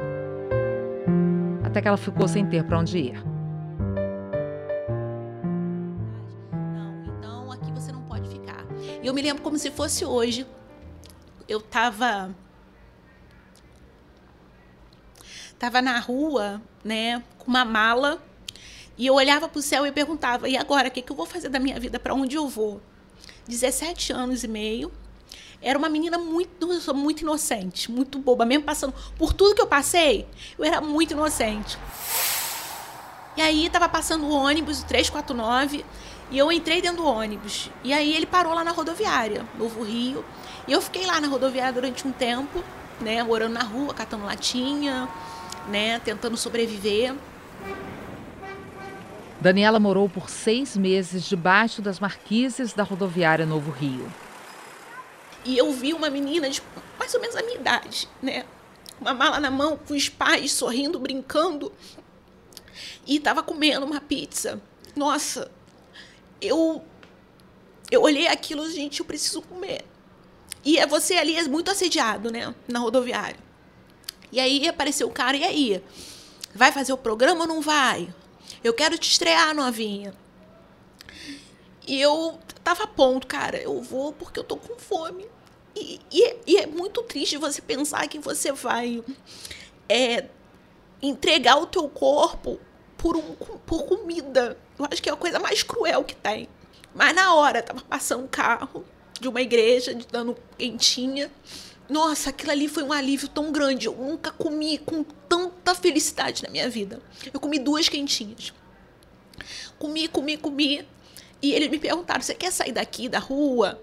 Até 1.63 1.79
que 1.79 1.87
ela 1.87 1.95
ficou 1.95 2.27
sem 2.27 2.43
ter 2.47 2.63
para 2.63 2.79
onde 2.79 2.97
ir. 2.97 3.23
Não, 6.73 7.05
então 7.05 7.51
aqui 7.51 7.71
você 7.71 7.91
não 7.91 8.01
pode 8.01 8.27
ficar. 8.27 8.65
Eu 9.03 9.13
me 9.13 9.21
lembro 9.21 9.43
como 9.43 9.59
se 9.59 9.69
fosse 9.69 10.03
hoje, 10.03 10.47
eu 11.47 11.61
tava 11.61 12.33
tava 15.59 15.83
na 15.83 15.99
rua, 15.99 16.59
né, 16.83 17.21
com 17.37 17.45
uma 17.51 17.63
mala, 17.63 18.19
e 18.97 19.05
eu 19.07 19.13
olhava 19.13 19.47
para 19.47 19.59
o 19.59 19.61
céu 19.61 19.85
e 19.85 19.91
perguntava: 19.91 20.47
"E 20.49 20.57
agora, 20.57 20.87
o 20.87 20.91
que 20.91 21.01
que 21.01 21.11
eu 21.11 21.15
vou 21.15 21.25
fazer 21.25 21.49
da 21.49 21.59
minha 21.59 21.79
vida? 21.79 21.99
Para 21.99 22.13
onde 22.13 22.35
eu 22.35 22.47
vou?" 22.47 22.81
17 23.47 24.11
anos 24.13 24.43
e 24.43 24.47
meio. 24.47 24.91
Era 25.61 25.79
uma 25.79 25.89
menina 25.89 26.17
muito, 26.17 26.67
muito 26.93 27.21
inocente, 27.21 27.91
muito 27.91 28.19
boba, 28.19 28.45
mesmo 28.45 28.63
passando 28.63 28.93
por 29.17 29.33
tudo 29.33 29.55
que 29.55 29.61
eu 29.61 29.67
passei, 29.67 30.27
eu 30.59 30.65
era 30.65 30.79
muito 30.81 31.11
inocente. 31.11 31.77
E 33.37 33.41
aí 33.41 33.69
tava 33.69 33.89
passando 33.89 34.25
o 34.25 34.29
ônibus, 34.29 34.81
o 34.81 34.85
349, 34.85 35.83
e 36.31 36.37
eu 36.37 36.51
entrei 36.51 36.81
dentro 36.81 36.97
do 36.97 37.05
ônibus. 37.05 37.69
E 37.83 37.93
aí 37.93 38.15
ele 38.15 38.25
parou 38.25 38.53
lá 38.53 38.63
na 38.63 38.71
rodoviária, 38.71 39.45
Novo 39.57 39.83
Rio. 39.83 40.23
E 40.67 40.71
eu 40.71 40.81
fiquei 40.81 41.05
lá 41.05 41.19
na 41.19 41.27
rodoviária 41.27 41.73
durante 41.73 42.07
um 42.07 42.11
tempo, 42.11 42.63
né, 42.99 43.21
morando 43.23 43.53
na 43.53 43.63
rua, 43.63 43.93
catando 43.93 44.25
latinha, 44.25 45.09
né, 45.67 45.99
tentando 45.99 46.37
sobreviver. 46.37 47.13
Daniela 49.45 49.79
morou 49.79 50.09
por 50.09 50.27
seis 50.27 50.75
meses 50.75 51.23
debaixo 51.23 51.79
das 51.79 51.99
marquises 51.99 52.73
da 52.73 52.81
rodoviária 52.81 53.45
Novo 53.45 53.69
Rio. 53.69 54.11
E 55.45 55.55
eu 55.55 55.71
vi 55.71 55.93
uma 55.93 56.09
menina 56.09 56.49
de 56.49 56.63
mais 56.97 57.13
ou 57.13 57.21
menos 57.21 57.35
a 57.35 57.43
minha 57.43 57.57
idade, 57.59 58.09
né? 58.23 58.43
Uma 58.99 59.13
mala 59.13 59.39
na 59.39 59.51
mão, 59.51 59.77
com 59.77 59.93
os 59.93 60.09
pais 60.09 60.51
sorrindo, 60.51 60.97
brincando. 60.97 61.71
E 63.05 63.17
estava 63.17 63.43
comendo 63.43 63.85
uma 63.85 64.01
pizza. 64.01 64.59
Nossa, 64.95 65.51
eu 66.41 66.83
eu 67.91 68.01
olhei 68.01 68.27
aquilo, 68.27 68.67
gente, 68.71 68.99
eu 68.99 69.05
preciso 69.05 69.43
comer. 69.43 69.85
E 70.63 70.79
é 70.79 70.87
você 70.87 71.17
ali 71.17 71.35
é 71.35 71.43
muito 71.43 71.69
assediado, 71.69 72.31
né, 72.31 72.55
na 72.67 72.79
rodoviária. 72.79 73.37
E 74.31 74.39
aí 74.39 74.67
apareceu 74.67 75.07
o 75.07 75.11
cara, 75.11 75.37
e 75.37 75.43
aí? 75.43 75.83
Vai 76.55 76.71
fazer 76.71 76.93
o 76.93 76.97
programa 76.97 77.41
ou 77.41 77.47
não 77.47 77.61
vai? 77.61 78.11
Eu 78.65 78.73
quero 78.73 78.97
te 78.97 79.11
estrear, 79.11 79.53
novinha. 79.53 80.11
E 81.87 82.01
eu 82.01 82.39
tava 82.63 82.85
a 82.85 82.87
ponto, 82.87 83.27
cara, 83.27 83.57
eu 83.57 83.79
vou 83.79 84.11
porque 84.11 84.39
eu 84.39 84.43
tô 84.43 84.57
com 84.57 84.75
fome. 84.79 85.27
E, 85.75 86.01
e, 86.11 86.35
e 86.47 86.57
é 86.57 86.65
muito 86.65 87.03
triste 87.03 87.37
você 87.37 87.61
pensar 87.61 88.07
que 88.07 88.17
você 88.17 88.51
vai 88.51 89.03
é, 89.87 90.25
entregar 90.99 91.57
o 91.57 91.67
teu 91.67 91.87
corpo 91.87 92.59
por, 92.97 93.15
um, 93.15 93.35
por 93.67 93.83
comida. 93.83 94.57
Eu 94.79 94.87
acho 94.89 94.99
que 94.99 95.09
é 95.09 95.13
a 95.13 95.15
coisa 95.15 95.37
mais 95.37 95.61
cruel 95.61 96.03
que 96.03 96.15
tem. 96.15 96.49
Mas 96.91 97.13
na 97.13 97.35
hora, 97.35 97.61
tava 97.61 97.81
passando 97.81 98.23
um 98.23 98.27
carro 98.27 98.83
de 99.21 99.27
uma 99.27 99.41
igreja, 99.41 99.95
dando 100.11 100.35
quentinha. 100.57 101.31
Nossa, 101.87 102.31
aquilo 102.31 102.51
ali 102.51 102.67
foi 102.67 102.81
um 102.81 102.91
alívio 102.91 103.27
tão 103.27 103.51
grande. 103.51 103.85
Eu 103.85 103.93
nunca 103.93 104.31
comi 104.31 104.79
com 104.79 105.03
tanta 105.65 105.73
felicidade 105.73 106.43
na 106.43 106.49
minha 106.49 106.69
vida. 106.69 107.01
Eu 107.33 107.39
comi 107.39 107.57
duas 107.57 107.89
quentinhas. 107.89 108.53
Comi, 109.79 110.07
comi, 110.07 110.37
comi. 110.37 110.87
E 111.41 111.51
eles 111.51 111.69
me 111.69 111.79
perguntaram: 111.79 112.21
você 112.21 112.35
quer 112.35 112.51
sair 112.51 112.71
daqui 112.71 113.09
da 113.09 113.17
rua? 113.17 113.81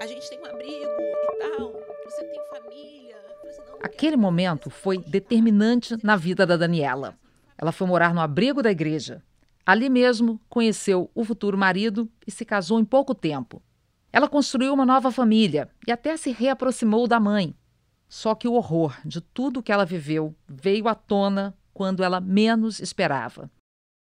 A 0.00 0.06
gente 0.06 0.28
tem 0.28 0.38
um 0.38 0.44
abrigo 0.44 0.74
e 0.74 1.38
tal. 1.38 1.72
Você 2.04 2.24
tem 2.24 2.40
família? 2.50 3.16
Assim, 3.48 3.62
Aquele 3.82 4.16
momento 4.16 4.68
foi 4.68 4.98
determinante 4.98 5.96
na 6.02 6.14
vida 6.14 6.46
da 6.46 6.56
Daniela. 6.56 7.18
Ela 7.56 7.72
foi 7.72 7.86
morar 7.86 8.12
no 8.12 8.20
abrigo 8.20 8.62
da 8.62 8.70
igreja. 8.70 9.22
Ali 9.64 9.88
mesmo 9.88 10.38
conheceu 10.48 11.10
o 11.14 11.24
futuro 11.24 11.56
marido 11.56 12.08
e 12.26 12.30
se 12.30 12.44
casou 12.44 12.78
em 12.78 12.84
pouco 12.84 13.14
tempo. 13.14 13.62
Ela 14.12 14.28
construiu 14.28 14.74
uma 14.74 14.84
nova 14.84 15.10
família 15.10 15.70
e 15.86 15.90
até 15.90 16.16
se 16.16 16.30
reaproximou 16.30 17.08
da 17.08 17.18
mãe. 17.18 17.54
Só 18.14 18.32
que 18.32 18.46
o 18.46 18.52
horror 18.52 18.96
de 19.04 19.20
tudo 19.20 19.60
que 19.60 19.72
ela 19.72 19.84
viveu 19.84 20.36
veio 20.46 20.86
à 20.86 20.94
tona 20.94 21.52
quando 21.72 22.04
ela 22.04 22.20
menos 22.20 22.78
esperava. 22.78 23.50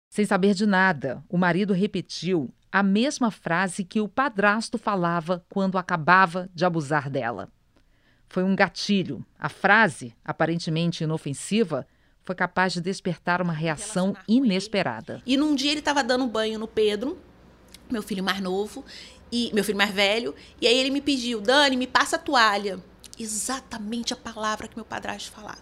Sem 0.09 0.25
saber 0.25 0.53
de 0.53 0.65
nada, 0.65 1.23
o 1.29 1.37
marido 1.37 1.71
repetiu 1.71 2.53
a 2.69 2.83
mesma 2.83 3.31
frase 3.31 3.85
que 3.85 4.01
o 4.01 4.09
padrasto 4.09 4.77
falava 4.77 5.45
quando 5.49 5.77
acabava 5.77 6.49
de 6.53 6.65
abusar 6.65 7.09
dela. 7.09 7.49
Foi 8.27 8.43
um 8.43 8.57
gatilho. 8.57 9.25
A 9.39 9.47
frase, 9.47 10.13
aparentemente 10.25 11.05
inofensiva, 11.05 11.87
foi 12.25 12.35
capaz 12.35 12.73
de 12.73 12.81
despertar 12.81 13.41
uma 13.41 13.53
reação 13.53 14.17
inesperada. 14.27 15.21
E 15.25 15.37
num 15.37 15.55
dia 15.55 15.71
ele 15.71 15.79
estava 15.79 16.03
dando 16.03 16.27
banho 16.27 16.59
no 16.59 16.67
Pedro, 16.67 17.17
meu 17.89 18.03
filho 18.03 18.21
mais 18.21 18.41
novo, 18.41 18.83
e 19.31 19.49
meu 19.53 19.63
filho 19.63 19.77
mais 19.77 19.91
velho, 19.91 20.35
e 20.59 20.67
aí 20.67 20.77
ele 20.77 20.89
me 20.89 20.99
pediu, 20.99 21.39
Dani, 21.39 21.77
me 21.77 21.87
passa 21.87 22.17
a 22.17 22.19
toalha. 22.19 22.81
Exatamente 23.17 24.13
a 24.13 24.15
palavra 24.15 24.67
que 24.67 24.75
meu 24.75 24.85
padrasto 24.85 25.31
falava. 25.31 25.61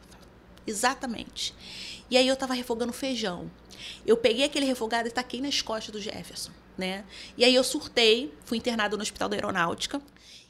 Exatamente. 0.65 1.53
E 2.09 2.17
aí 2.17 2.27
eu 2.27 2.35
tava 2.35 2.53
refogando 2.53 2.93
feijão. 2.93 3.49
Eu 4.05 4.15
peguei 4.15 4.45
aquele 4.45 4.65
refogado 4.65 5.07
e 5.07 5.11
taquei 5.11 5.41
nas 5.41 5.61
costas 5.61 5.91
do 5.91 6.01
Jefferson, 6.01 6.51
né? 6.77 7.03
E 7.37 7.43
aí 7.43 7.53
eu 7.53 7.63
surtei, 7.63 8.33
fui 8.45 8.57
internado 8.57 8.95
no 8.95 9.03
Hospital 9.03 9.27
da 9.27 9.35
Aeronáutica. 9.35 10.01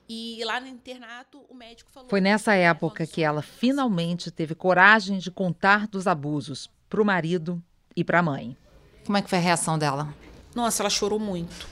E 0.10 0.44
lá 0.44 0.60
no 0.60 0.68
internato, 0.68 1.42
o 1.50 1.56
médico 1.56 1.90
falou. 1.92 2.10
Foi 2.10 2.20
nessa 2.20 2.54
época 2.54 3.08
que 3.08 3.24
ela 3.24 3.42
finalmente 3.42 4.30
teve 4.30 4.54
coragem 4.54 5.18
de 5.18 5.32
contar 5.32 5.88
dos 5.88 6.06
abusos 6.06 6.70
para 6.90 7.02
o 7.02 7.06
marido 7.06 7.64
e 7.96 8.04
para 8.04 8.20
a 8.20 8.24
mãe. 8.24 8.58
Como 9.06 9.18
é 9.18 9.22
que 9.22 9.30
foi 9.30 9.38
a 9.38 9.42
reação 9.42 9.80
dela? 9.80 10.14
Nossa, 10.54 10.84
ela 10.84 10.90
chorou 10.90 11.18
muito 11.18 11.66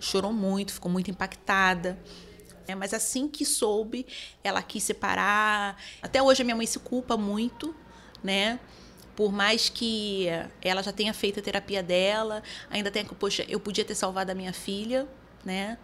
chorou 0.00 0.32
muito, 0.32 0.72
ficou 0.72 0.90
muito 0.90 1.10
impactada. 1.10 1.98
É, 2.68 2.74
mas 2.74 2.92
assim 2.92 3.26
que 3.26 3.46
soube, 3.46 4.06
ela 4.44 4.60
quis 4.62 4.82
separar. 4.82 5.78
Até 6.02 6.22
hoje 6.22 6.42
a 6.42 6.44
minha 6.44 6.54
mãe 6.54 6.66
se 6.66 6.78
culpa 6.78 7.16
muito, 7.16 7.74
né? 8.22 8.60
Por 9.16 9.32
mais 9.32 9.70
que 9.70 10.26
ela 10.60 10.82
já 10.82 10.92
tenha 10.92 11.14
feito 11.14 11.40
a 11.40 11.42
terapia 11.42 11.82
dela, 11.82 12.42
ainda 12.68 12.90
tem 12.90 13.06
que, 13.06 13.14
poxa, 13.14 13.42
eu 13.48 13.58
podia 13.58 13.86
ter 13.86 13.94
salvado 13.94 14.30
a 14.30 14.34
minha 14.34 14.52
filha, 14.52 15.08
né? 15.42 15.78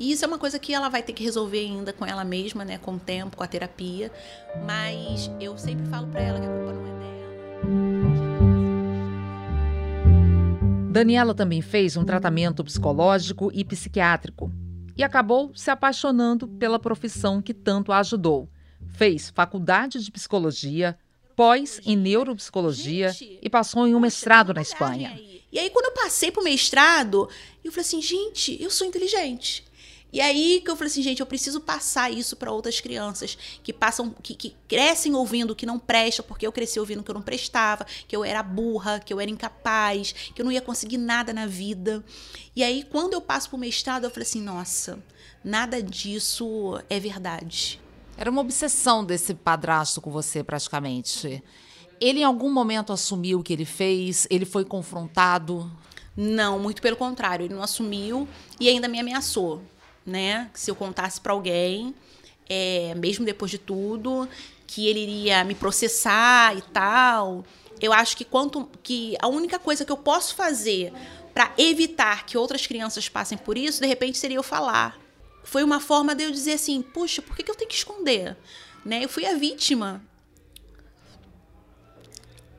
E 0.00 0.10
isso 0.10 0.24
é 0.24 0.28
uma 0.28 0.38
coisa 0.38 0.58
que 0.58 0.72
ela 0.72 0.88
vai 0.88 1.02
ter 1.02 1.12
que 1.12 1.22
resolver 1.22 1.58
ainda 1.58 1.92
com 1.92 2.06
ela 2.06 2.24
mesma, 2.24 2.64
né? 2.64 2.78
Com 2.78 2.94
o 2.94 2.98
tempo, 2.98 3.36
com 3.36 3.44
a 3.44 3.46
terapia. 3.46 4.10
Mas 4.64 5.30
eu 5.38 5.58
sempre 5.58 5.86
falo 5.88 6.06
para 6.06 6.22
ela 6.22 6.40
que 6.40 6.46
a 6.46 6.48
culpa 6.48 6.72
não 6.72 6.86
é 6.86 6.90
dela. 7.00 7.14
Daniela 10.90 11.34
também 11.34 11.60
fez 11.60 11.98
um 11.98 12.04
tratamento 12.04 12.64
psicológico 12.64 13.50
e 13.52 13.62
psiquiátrico 13.62 14.50
e 14.96 15.02
acabou 15.02 15.52
se 15.54 15.70
apaixonando 15.70 16.46
pela 16.46 16.78
profissão 16.78 17.42
que 17.42 17.52
tanto 17.52 17.92
a 17.92 17.98
ajudou. 17.98 18.48
Fez 18.92 19.30
faculdade 19.30 20.02
de 20.02 20.10
psicologia, 20.10 20.98
pós 21.34 21.80
em 21.84 21.96
neuropsicologia 21.96 23.10
gente, 23.10 23.38
e 23.42 23.50
passou 23.50 23.86
em 23.86 23.94
um 23.94 24.00
mestrado 24.00 24.54
na 24.54 24.62
Espanha. 24.62 25.18
E 25.50 25.58
aí, 25.58 25.70
quando 25.70 25.86
eu 25.86 25.92
passei 25.92 26.30
para 26.30 26.40
o 26.40 26.44
mestrado, 26.44 27.28
eu 27.62 27.70
falei 27.70 27.86
assim: 27.86 28.02
gente, 28.02 28.60
eu 28.62 28.70
sou 28.70 28.86
inteligente. 28.86 29.64
E 30.14 30.20
aí 30.20 30.60
que 30.64 30.70
eu 30.70 30.76
falei 30.76 30.92
assim, 30.92 31.02
gente, 31.02 31.18
eu 31.18 31.26
preciso 31.26 31.60
passar 31.60 32.08
isso 32.08 32.36
para 32.36 32.52
outras 32.52 32.80
crianças 32.80 33.36
que 33.64 33.72
passam, 33.72 34.14
que, 34.22 34.36
que 34.36 34.54
crescem 34.68 35.12
ouvindo 35.12 35.56
que 35.56 35.66
não 35.66 35.76
presta, 35.76 36.22
porque 36.22 36.46
eu 36.46 36.52
cresci 36.52 36.78
ouvindo 36.78 37.02
que 37.02 37.10
eu 37.10 37.16
não 37.16 37.20
prestava, 37.20 37.84
que 38.06 38.14
eu 38.14 38.24
era 38.24 38.40
burra, 38.40 39.00
que 39.00 39.12
eu 39.12 39.20
era 39.20 39.28
incapaz, 39.28 40.12
que 40.32 40.40
eu 40.40 40.44
não 40.44 40.52
ia 40.52 40.60
conseguir 40.60 40.98
nada 40.98 41.32
na 41.32 41.46
vida. 41.46 42.04
E 42.54 42.62
aí, 42.62 42.84
quando 42.84 43.14
eu 43.14 43.20
passo 43.20 43.48
pro 43.48 43.58
mestrado, 43.58 44.04
eu 44.04 44.10
falei 44.10 44.22
assim, 44.22 44.40
nossa, 44.40 45.02
nada 45.42 45.82
disso 45.82 46.80
é 46.88 47.00
verdade. 47.00 47.80
Era 48.16 48.30
uma 48.30 48.40
obsessão 48.40 49.04
desse 49.04 49.34
padrasto 49.34 50.00
com 50.00 50.12
você, 50.12 50.44
praticamente. 50.44 51.42
Ele 52.00 52.20
em 52.20 52.24
algum 52.24 52.52
momento 52.52 52.92
assumiu 52.92 53.40
o 53.40 53.42
que 53.42 53.52
ele 53.52 53.64
fez? 53.64 54.28
Ele 54.30 54.44
foi 54.44 54.64
confrontado? 54.64 55.68
Não, 56.16 56.60
muito 56.60 56.80
pelo 56.80 56.96
contrário, 56.96 57.44
ele 57.44 57.54
não 57.54 57.62
assumiu 57.64 58.28
e 58.60 58.68
ainda 58.68 58.86
me 58.86 59.00
ameaçou, 59.00 59.60
né? 60.06 60.50
Se 60.54 60.70
eu 60.70 60.74
contasse 60.74 61.20
para 61.20 61.32
alguém, 61.32 61.94
é, 62.48 62.94
mesmo 62.96 63.24
depois 63.24 63.50
de 63.50 63.58
tudo, 63.58 64.28
que 64.66 64.86
ele 64.86 65.00
iria 65.00 65.44
me 65.44 65.54
processar 65.54 66.56
e 66.56 66.62
tal. 66.62 67.44
Eu 67.80 67.92
acho 67.92 68.16
que 68.16 68.24
quanto 68.24 68.68
que 68.82 69.16
a 69.20 69.28
única 69.28 69.58
coisa 69.58 69.84
que 69.84 69.92
eu 69.92 69.96
posso 69.96 70.34
fazer 70.34 70.92
para 71.32 71.52
evitar 71.58 72.24
que 72.24 72.38
outras 72.38 72.66
crianças 72.66 73.08
passem 73.08 73.36
por 73.36 73.58
isso, 73.58 73.80
de 73.80 73.86
repente 73.86 74.18
seria 74.18 74.36
eu 74.36 74.42
falar. 74.42 74.98
Foi 75.42 75.62
uma 75.62 75.80
forma 75.80 76.14
de 76.14 76.24
eu 76.24 76.30
dizer 76.30 76.54
assim, 76.54 76.80
puxa, 76.80 77.20
por 77.20 77.36
que, 77.36 77.42
que 77.42 77.50
eu 77.50 77.54
tenho 77.54 77.68
que 77.68 77.76
esconder? 77.76 78.36
Né? 78.84 79.04
Eu 79.04 79.08
fui 79.08 79.26
a 79.26 79.34
vítima. 79.34 80.02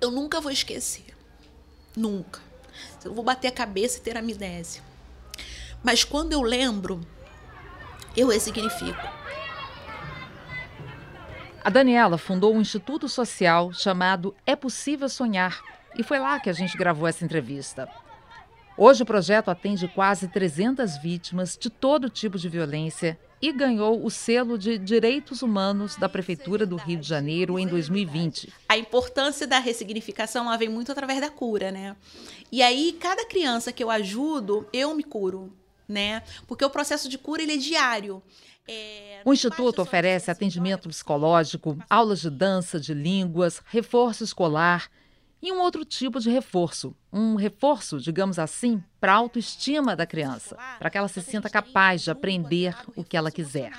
Eu 0.02 0.12
nunca 0.12 0.42
vou 0.42 0.52
esquecer. 0.52 1.06
Nunca. 1.96 2.42
Eu 3.04 3.14
vou 3.14 3.24
bater 3.24 3.48
a 3.48 3.52
cabeça 3.52 3.98
e 3.98 4.02
ter 4.02 4.18
amnésia. 4.18 4.84
Mas 5.84 6.04
quando 6.04 6.34
eu 6.34 6.42
lembro, 6.42 7.06
eu 8.16 8.28
ressignifico. 8.28 9.02
A 11.64 11.70
Daniela 11.70 12.18
fundou 12.18 12.54
um 12.54 12.62
instituto 12.62 13.10
social 13.10 13.74
chamado 13.74 14.36
É 14.46 14.56
Possível 14.56 15.10
Sonhar 15.10 15.62
e 15.98 16.04
foi 16.04 16.20
lá 16.20 16.40
que 16.40 16.50
a 16.50 16.54
gente 16.54 16.78
gravou 16.78 17.08
essa 17.08 17.26
entrevista. 17.26 17.90
Hoje 18.78 19.04
o 19.04 19.06
projeto 19.06 19.50
atende 19.50 19.88
quase 19.88 20.28
300 20.28 20.98
vítimas 20.98 21.58
de 21.58 21.70
todo 21.70 22.10
tipo 22.10 22.38
de 22.38 22.50
violência 22.50 23.18
e 23.42 23.52
ganhou 23.52 24.06
o 24.06 24.12
selo 24.12 24.58
de 24.58 24.78
Direitos 24.78 25.42
Humanos 25.42 25.96
da 25.96 26.10
Prefeitura 26.10 26.66
do 26.66 26.76
Rio 26.76 27.00
de 27.00 27.08
Janeiro 27.08 27.58
em 27.58 27.68
2020. 27.68 28.52
A 28.68 28.78
importância 28.78 29.48
da 29.48 29.60
ressignificação 29.60 30.46
ela 30.46 30.58
vem 30.58 30.70
muito 30.70 30.92
através 30.92 31.22
da 31.22 31.30
cura, 31.30 31.72
né? 31.72 31.96
E 32.52 32.62
aí, 32.62 32.98
cada 33.00 33.26
criança 33.26 33.72
que 33.72 33.84
eu 33.84 33.90
ajudo, 33.90 34.68
eu 34.74 34.94
me 34.94 35.04
curo, 35.04 35.54
né? 35.88 36.22
Porque 36.48 36.66
o 36.66 36.70
processo 36.70 37.08
de 37.10 37.18
cura 37.18 37.42
ele 37.42 37.54
é 37.54 37.58
diário. 37.58 38.22
É, 38.68 39.22
o 39.24 39.34
Instituto 39.34 39.82
oferece 39.82 40.32
atendimento 40.32 40.90
psicológico, 40.90 41.78
aulas 41.90 42.22
de 42.22 42.30
dança, 42.30 42.80
de 42.80 42.94
línguas, 42.94 43.62
reforço 43.68 44.24
escolar 44.24 44.90
e 45.42 45.52
um 45.52 45.60
outro 45.60 45.86
tipo 45.86 46.20
de 46.20 46.32
reforço, 46.32 46.96
um 47.14 47.36
reforço, 47.36 48.00
digamos 48.00 48.40
assim, 48.40 48.84
para 49.00 49.14
a 49.14 49.18
autoestima 49.18 49.96
da 49.96 50.08
criança, 50.08 50.58
para 50.80 50.90
que 50.90 50.98
ela 50.98 51.08
se 51.08 51.22
sinta 51.22 51.50
capaz 51.50 52.02
de 52.02 52.10
aprender 52.10 52.76
o 52.96 53.04
que 53.04 53.16
ela 53.16 53.30
quiser 53.30 53.72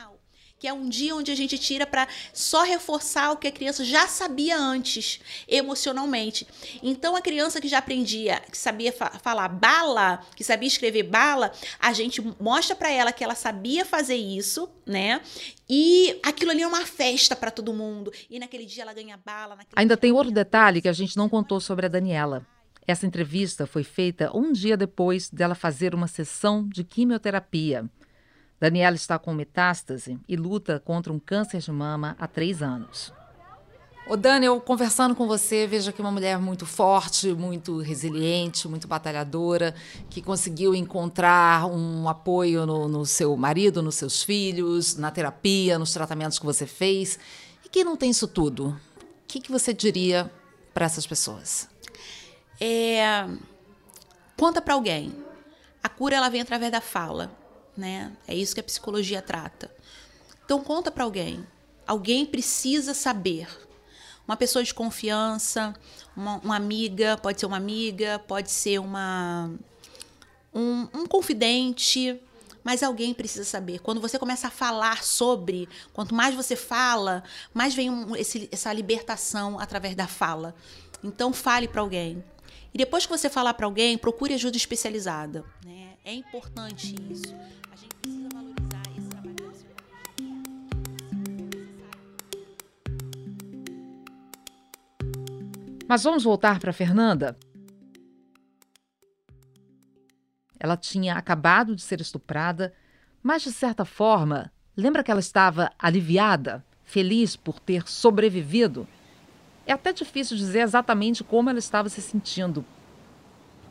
que 0.58 0.66
é 0.66 0.72
um 0.72 0.88
dia 0.88 1.14
onde 1.14 1.30
a 1.30 1.34
gente 1.34 1.58
tira 1.58 1.86
para 1.86 2.08
só 2.32 2.62
reforçar 2.62 3.32
o 3.32 3.36
que 3.36 3.46
a 3.46 3.52
criança 3.52 3.84
já 3.84 4.06
sabia 4.06 4.58
antes, 4.58 5.20
emocionalmente. 5.46 6.46
Então 6.82 7.14
a 7.14 7.20
criança 7.20 7.60
que 7.60 7.68
já 7.68 7.78
aprendia, 7.78 8.40
que 8.50 8.56
sabia 8.56 8.92
fa 8.92 9.10
falar 9.22 9.48
bala, 9.48 10.24
que 10.34 10.42
sabia 10.42 10.66
escrever 10.66 11.04
bala, 11.04 11.52
a 11.78 11.92
gente 11.92 12.22
mostra 12.40 12.74
para 12.74 12.90
ela 12.90 13.12
que 13.12 13.22
ela 13.22 13.34
sabia 13.34 13.84
fazer 13.84 14.16
isso, 14.16 14.68
né? 14.86 15.20
E 15.68 16.18
aquilo 16.22 16.52
ali 16.52 16.62
é 16.62 16.66
uma 16.66 16.86
festa 16.86 17.36
para 17.36 17.50
todo 17.50 17.74
mundo. 17.74 18.12
E 18.30 18.38
naquele 18.38 18.64
dia 18.64 18.82
ela 18.82 18.94
ganha 18.94 19.16
bala. 19.16 19.58
Ainda 19.74 19.96
tem 19.96 20.12
outro 20.12 20.32
detalhe 20.32 20.80
que 20.80 20.88
a 20.88 20.92
gente 20.92 21.16
não 21.16 21.28
contou 21.28 21.60
sobre 21.60 21.86
a 21.86 21.88
Daniela. 21.88 22.46
Essa 22.86 23.04
entrevista 23.04 23.66
foi 23.66 23.82
feita 23.82 24.30
um 24.34 24.52
dia 24.52 24.76
depois 24.76 25.28
dela 25.28 25.56
fazer 25.56 25.94
uma 25.94 26.06
sessão 26.06 26.66
de 26.68 26.84
quimioterapia. 26.84 27.90
Daniela 28.58 28.96
está 28.96 29.18
com 29.18 29.34
metástase 29.34 30.18
e 30.26 30.34
luta 30.34 30.80
contra 30.80 31.12
um 31.12 31.18
câncer 31.18 31.58
de 31.60 31.70
mama 31.70 32.16
há 32.18 32.26
três 32.26 32.62
anos. 32.62 33.12
Ô 34.08 34.16
Dani, 34.16 34.46
eu 34.46 34.60
conversando 34.60 35.14
com 35.16 35.26
você, 35.26 35.66
vejo 35.66 35.90
aqui 35.90 36.00
uma 36.00 36.12
mulher 36.12 36.38
muito 36.38 36.64
forte, 36.64 37.34
muito 37.34 37.80
resiliente, 37.80 38.68
muito 38.68 38.86
batalhadora, 38.86 39.74
que 40.08 40.22
conseguiu 40.22 40.74
encontrar 40.74 41.66
um 41.66 42.08
apoio 42.08 42.64
no, 42.64 42.88
no 42.88 43.04
seu 43.04 43.36
marido, 43.36 43.82
nos 43.82 43.96
seus 43.96 44.22
filhos, 44.22 44.96
na 44.96 45.10
terapia, 45.10 45.78
nos 45.78 45.92
tratamentos 45.92 46.38
que 46.38 46.46
você 46.46 46.66
fez. 46.66 47.18
E 47.64 47.68
quem 47.68 47.84
não 47.84 47.96
tem 47.96 48.10
isso 48.10 48.28
tudo, 48.28 48.68
o 48.68 48.76
que, 49.26 49.40
que 49.40 49.50
você 49.50 49.74
diria 49.74 50.32
para 50.72 50.86
essas 50.86 51.06
pessoas? 51.06 51.68
É... 52.60 53.28
Conta 54.36 54.62
para 54.62 54.74
alguém. 54.74 55.12
A 55.82 55.88
cura 55.88 56.14
ela 56.14 56.28
vem 56.28 56.40
através 56.40 56.70
da 56.70 56.80
fala 56.80 57.45
né? 57.76 58.12
É 58.26 58.34
isso 58.34 58.54
que 58.54 58.60
a 58.60 58.64
psicologia 58.64 59.20
trata. 59.20 59.70
Então 60.44 60.62
conta 60.62 60.90
para 60.90 61.04
alguém. 61.04 61.46
Alguém 61.86 62.24
precisa 62.26 62.94
saber. 62.94 63.48
Uma 64.26 64.36
pessoa 64.36 64.64
de 64.64 64.74
confiança, 64.74 65.74
uma, 66.16 66.38
uma 66.38 66.56
amiga, 66.56 67.16
pode 67.16 67.38
ser 67.38 67.46
uma 67.46 67.56
amiga, 67.56 68.18
pode 68.26 68.50
ser 68.50 68.78
uma 68.80 69.50
um, 70.56 70.88
um 70.94 71.06
confidente, 71.06 72.18
mas 72.64 72.82
alguém 72.82 73.12
precisa 73.12 73.44
saber. 73.44 73.78
Quando 73.80 74.00
você 74.00 74.18
começa 74.18 74.48
a 74.48 74.50
falar 74.50 75.04
sobre, 75.04 75.68
quanto 75.92 76.14
mais 76.14 76.34
você 76.34 76.56
fala, 76.56 77.22
mais 77.52 77.74
vem 77.74 77.90
um, 77.90 78.16
esse, 78.16 78.48
essa 78.50 78.72
libertação 78.72 79.60
através 79.60 79.94
da 79.94 80.06
fala. 80.06 80.54
Então 81.04 81.32
fale 81.32 81.68
para 81.68 81.82
alguém. 81.82 82.24
E 82.76 82.78
depois 82.78 83.06
que 83.06 83.10
você 83.10 83.30
falar 83.30 83.54
para 83.54 83.64
alguém, 83.64 83.96
procure 83.96 84.34
ajuda 84.34 84.54
especializada. 84.54 85.42
Né? 85.64 85.94
É 86.04 86.12
importante 86.12 86.94
isso. 87.10 87.34
Mas 95.88 96.02
vamos 96.02 96.22
voltar 96.22 96.60
para 96.60 96.70
Fernanda? 96.70 97.38
Ela 100.60 100.76
tinha 100.76 101.14
acabado 101.14 101.74
de 101.74 101.80
ser 101.80 102.02
estuprada, 102.02 102.74
mas 103.22 103.40
de 103.40 103.52
certa 103.52 103.86
forma, 103.86 104.52
lembra 104.76 105.02
que 105.02 105.10
ela 105.10 105.20
estava 105.20 105.72
aliviada, 105.78 106.62
feliz 106.84 107.36
por 107.36 107.58
ter 107.58 107.88
sobrevivido? 107.88 108.86
É 109.66 109.72
até 109.72 109.92
difícil 109.92 110.36
dizer 110.36 110.60
exatamente 110.60 111.24
como 111.24 111.50
ela 111.50 111.58
estava 111.58 111.88
se 111.88 112.00
sentindo. 112.00 112.64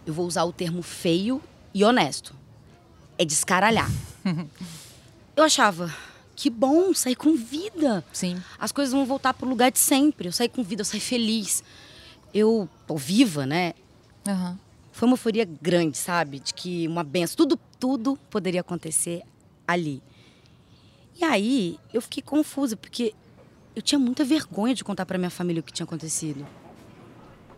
Eu 0.05 0.13
vou 0.13 0.25
usar 0.27 0.43
o 0.43 0.51
termo 0.51 0.81
feio 0.81 1.41
e 1.73 1.84
honesto. 1.84 2.36
É 3.17 3.25
descaralhar. 3.25 3.89
Eu 5.36 5.43
achava, 5.43 5.93
que 6.36 6.49
bom, 6.49 6.93
sair 6.93 7.15
com 7.15 7.36
vida. 7.36 8.03
Sim. 8.13 8.41
As 8.58 8.71
coisas 8.71 8.93
vão 8.93 9.05
voltar 9.05 9.34
para 9.34 9.45
o 9.45 9.49
lugar 9.49 9.71
de 9.71 9.79
sempre. 9.79 10.27
Eu 10.27 10.31
saí 10.31 10.47
com 10.47 10.63
vida, 10.63 10.81
eu 10.81 10.86
saí 10.86 11.01
feliz 11.01 11.62
eu 12.36 12.67
tô 12.86 12.97
viva, 12.97 13.45
né? 13.45 13.73
Uhum. 14.27 14.58
Foi 14.91 15.08
uma 15.08 15.13
euforia 15.13 15.45
grande, 15.45 15.97
sabe? 15.97 16.39
De 16.39 16.53
que 16.53 16.86
uma 16.86 17.01
benção, 17.01 17.38
tudo, 17.38 17.58
tudo 17.79 18.19
poderia 18.29 18.60
acontecer 18.60 19.23
ali. 19.65 20.03
E 21.17 21.23
aí 21.23 21.79
eu 21.93 22.01
fiquei 22.01 22.21
confusa, 22.21 22.75
porque 22.75 23.15
eu 23.75 23.81
tinha 23.81 23.99
muita 23.99 24.23
vergonha 24.23 24.73
de 24.73 24.83
contar 24.83 25.05
para 25.05 25.17
minha 25.17 25.29
família 25.29 25.59
o 25.59 25.63
que 25.63 25.73
tinha 25.73 25.83
acontecido. 25.83 26.45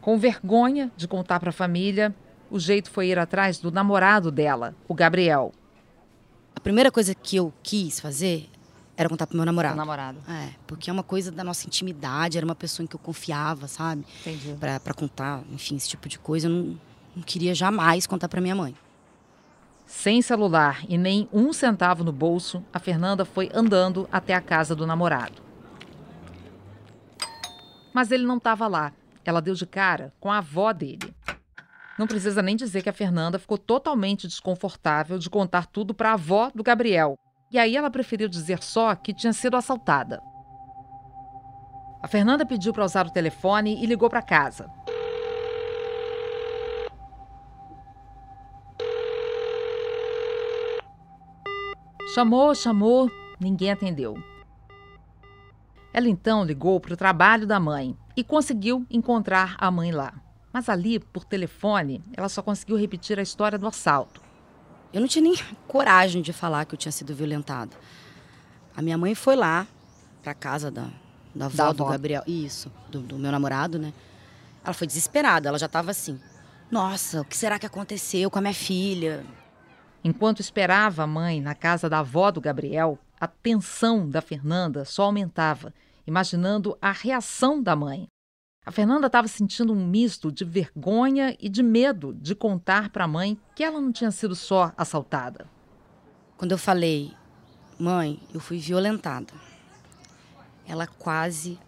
Com 0.02 0.18
vergonha 0.18 0.92
de 0.98 1.08
contar 1.08 1.40
para 1.40 1.50
a 1.50 1.54
família, 1.54 2.16
o 2.50 2.60
jeito 2.60 2.90
foi 2.90 3.08
ir 3.08 3.20
atrás 3.20 3.60
do 3.60 3.72
namorado 3.72 4.32
dela, 4.32 4.74
o 4.88 4.94
Gabriel. 4.94 5.54
A 6.56 6.60
primeira 6.60 6.92
coisa 6.92 7.14
que 7.14 7.36
eu 7.36 7.54
quis 7.62 8.00
fazer 8.00 8.50
era 8.96 9.08
contar 9.08 9.28
pro 9.28 9.38
meu 9.38 9.46
namorado. 9.46 9.76
O 9.76 9.78
namorado. 9.78 10.18
É, 10.28 10.50
porque 10.66 10.90
é 10.90 10.94
uma 10.94 11.04
coisa 11.04 11.32
da 11.32 11.44
nossa 11.44 11.68
intimidade, 11.68 12.38
era 12.38 12.46
uma 12.46 12.56
pessoa 12.56 12.84
em 12.84 12.88
que 12.88 12.96
eu 12.96 13.00
confiava, 13.00 13.68
sabe? 13.68 14.04
Entendi. 14.22 14.56
Pra, 14.60 14.80
pra 14.80 14.94
contar, 14.94 15.44
enfim, 15.52 15.76
esse 15.76 15.88
tipo 15.88 16.10
de 16.10 16.18
coisa. 16.18 16.48
Eu 16.48 16.52
não, 16.52 16.80
não 17.18 17.24
queria 17.24 17.54
jamais 17.54 18.08
contar 18.08 18.28
pra 18.28 18.42
minha 18.42 18.56
mãe. 18.56 18.74
Sem 19.86 20.22
celular 20.22 20.84
e 20.90 20.98
nem 20.98 21.30
um 21.32 21.54
centavo 21.54 22.04
no 22.04 22.12
bolso, 22.12 22.64
a 22.74 22.80
Fernanda 22.80 23.24
foi 23.24 23.52
andando 23.54 24.10
até 24.12 24.34
a 24.34 24.42
casa 24.42 24.76
do 24.76 24.88
namorado. 24.88 25.47
Mas 27.98 28.12
ele 28.12 28.28
não 28.28 28.38
estava 28.38 28.68
lá. 28.68 28.94
Ela 29.26 29.42
deu 29.42 29.56
de 29.56 29.66
cara 29.66 30.14
com 30.20 30.32
a 30.32 30.38
avó 30.38 30.72
dele. 30.72 31.16
Não 31.98 32.06
precisa 32.06 32.44
nem 32.44 32.56
dizer 32.56 32.84
que 32.84 32.90
a 32.90 32.94
Fernanda 32.94 33.40
ficou 33.40 33.58
totalmente 33.58 34.28
desconfortável 34.28 35.18
de 35.18 35.28
contar 35.32 35.66
tudo 35.66 35.96
para 35.96 36.12
a 36.12 36.14
avó 36.14 36.52
do 36.54 36.62
Gabriel, 36.62 37.18
e 37.50 37.58
aí 37.58 37.76
ela 37.76 37.90
preferiu 37.90 38.30
dizer 38.30 38.62
só 38.62 38.94
que 38.94 39.16
tinha 39.16 39.34
sido 39.34 39.58
assaltada. 39.58 40.22
A 42.00 42.08
Fernanda 42.08 42.46
pediu 42.46 42.72
para 42.72 42.86
usar 42.86 43.08
o 43.08 43.12
telefone 43.12 43.84
e 43.84 43.88
ligou 43.88 44.12
para 44.12 44.22
casa. 44.22 44.70
Chamou, 52.14 52.54
chamou, 52.54 53.10
ninguém 53.40 53.72
atendeu. 53.72 54.37
Ela 55.98 56.08
então 56.08 56.46
ligou 56.46 56.80
para 56.80 56.94
o 56.94 56.96
trabalho 56.96 57.48
da 57.48 57.60
mãe 57.60 57.98
e 58.16 58.24
conseguiu 58.24 58.86
encontrar 58.88 59.56
a 59.58 59.72
mãe 59.72 59.92
lá. 59.92 60.14
Mas 60.54 60.70
ali, 60.70 61.00
por 61.00 61.26
telefone, 61.26 62.04
ela 62.16 62.30
só 62.30 62.44
conseguiu 62.44 62.78
repetir 62.78 63.18
a 63.18 63.24
história 63.24 63.58
do 63.58 63.66
assalto. 63.66 64.22
Eu 64.94 65.02
não 65.02 65.08
tinha 65.08 65.24
nem 65.24 65.34
coragem 65.68 66.22
de 66.22 66.32
falar 66.32 66.66
que 66.66 66.76
eu 66.76 66.78
tinha 66.78 66.92
sido 66.92 67.16
violentada. 67.16 67.76
A 68.76 68.82
minha 68.84 68.96
mãe 68.96 69.16
foi 69.16 69.36
lá 69.36 69.66
pra 70.22 70.36
casa 70.36 70.70
da, 70.70 70.88
da 71.34 71.48
avó 71.48 71.58
da 71.58 71.72
do 71.72 71.84
avó. 71.84 71.92
Gabriel. 71.94 72.22
Isso, 72.28 72.72
do, 72.92 73.00
do, 73.00 73.18
meu 73.18 73.32
namorado, 73.32 73.80
né? 73.80 73.92
Ela 74.64 74.76
foi 74.76 74.86
desesperada, 74.86 75.50
ela 75.50 75.58
já 75.58 75.68
tava 75.68 75.90
assim. 75.90 76.20
Nossa, 76.70 77.22
o 77.22 77.26
que 77.26 77.36
será 77.36 77.58
que 77.58 77.66
aconteceu 77.66 78.30
com 78.30 78.38
a 78.38 78.42
minha 78.44 78.54
filha? 78.54 79.26
Enquanto 80.04 80.42
esperava 80.42 81.02
a 81.02 81.08
mãe 81.08 81.42
na 81.42 81.56
casa 81.56 81.90
da 81.90 81.98
avó 82.02 82.30
do 82.30 82.40
Gabriel, 82.40 83.00
a 83.20 83.26
tensão 83.26 84.08
da 84.08 84.22
Fernanda 84.22 84.86
só 84.86 85.06
aumentava, 85.06 85.74
imaginando 86.08 86.78
a 86.82 86.92
reação 86.92 87.62
da 87.62 87.76
mãe. 87.76 88.08
A 88.66 88.72
Fernanda 88.72 89.08
estava 89.08 89.28
sentindo 89.28 89.74
um 89.74 89.88
misto 89.88 90.32
de 90.32 90.44
vergonha 90.44 91.36
e 91.40 91.48
de 91.50 91.62
medo 91.62 92.14
de 92.14 92.34
contar 92.34 92.90
para 92.90 93.04
a 93.04 93.08
mãe 93.08 93.38
que 93.56 93.64
ela 93.64 93.80
não 93.80 93.92
tinha 93.92 94.12
sido 94.12 94.36
só 94.36 94.74
assaltada. 94.78 95.48
Quando 96.38 96.54
eu 96.54 96.58
falei, 96.58 97.14
mãe, 97.80 98.20
eu 98.34 98.40
fui 98.40 98.58
violentada, 98.58 99.34
ela 100.66 100.86
quase, 100.86 101.60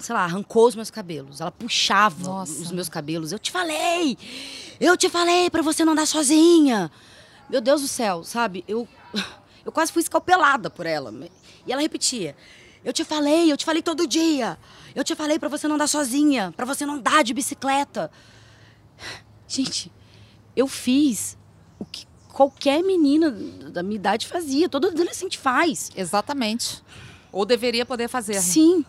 sei 0.00 0.14
lá, 0.14 0.24
arrancou 0.24 0.66
os 0.66 0.74
meus 0.74 0.90
cabelos. 0.90 1.40
Ela 1.40 1.52
puxava 1.52 2.24
Nossa. 2.24 2.62
os 2.62 2.72
meus 2.72 2.88
cabelos. 2.88 3.32
Eu 3.32 3.38
te 3.38 3.50
falei! 3.50 4.16
Eu 4.80 4.96
te 4.96 5.08
falei 5.08 5.50
para 5.50 5.62
você 5.62 5.84
não 5.84 5.92
andar 5.92 6.06
sozinha! 6.06 6.90
Meu 7.48 7.60
Deus 7.60 7.82
do 7.82 7.88
céu, 7.88 8.24
sabe? 8.24 8.64
Eu, 8.66 8.88
eu 9.64 9.70
quase 9.70 9.92
fui 9.92 10.02
escalpelada 10.02 10.68
por 10.68 10.86
ela. 10.86 11.12
E 11.66 11.72
ela 11.72 11.82
repetia: 11.82 12.34
Eu 12.86 12.92
te 12.92 13.02
falei, 13.02 13.50
eu 13.50 13.56
te 13.56 13.64
falei 13.64 13.82
todo 13.82 14.06
dia. 14.06 14.56
Eu 14.94 15.02
te 15.02 15.16
falei 15.16 15.40
para 15.40 15.48
você 15.48 15.66
não 15.66 15.74
andar 15.74 15.88
sozinha, 15.88 16.54
para 16.56 16.64
você 16.64 16.86
não 16.86 16.94
andar 16.94 17.24
de 17.24 17.34
bicicleta. 17.34 18.08
Gente, 19.48 19.90
eu 20.54 20.68
fiz 20.68 21.36
o 21.80 21.84
que 21.84 22.06
qualquer 22.28 22.84
menina 22.84 23.28
da 23.72 23.82
minha 23.82 23.96
idade 23.96 24.28
fazia, 24.28 24.68
todo 24.68 24.86
adolescente 24.86 25.36
faz. 25.36 25.90
Exatamente. 25.96 26.80
Ou 27.32 27.44
deveria 27.44 27.84
poder 27.84 28.06
fazer. 28.06 28.34
né? 28.34 28.40
Sim. 28.40 28.84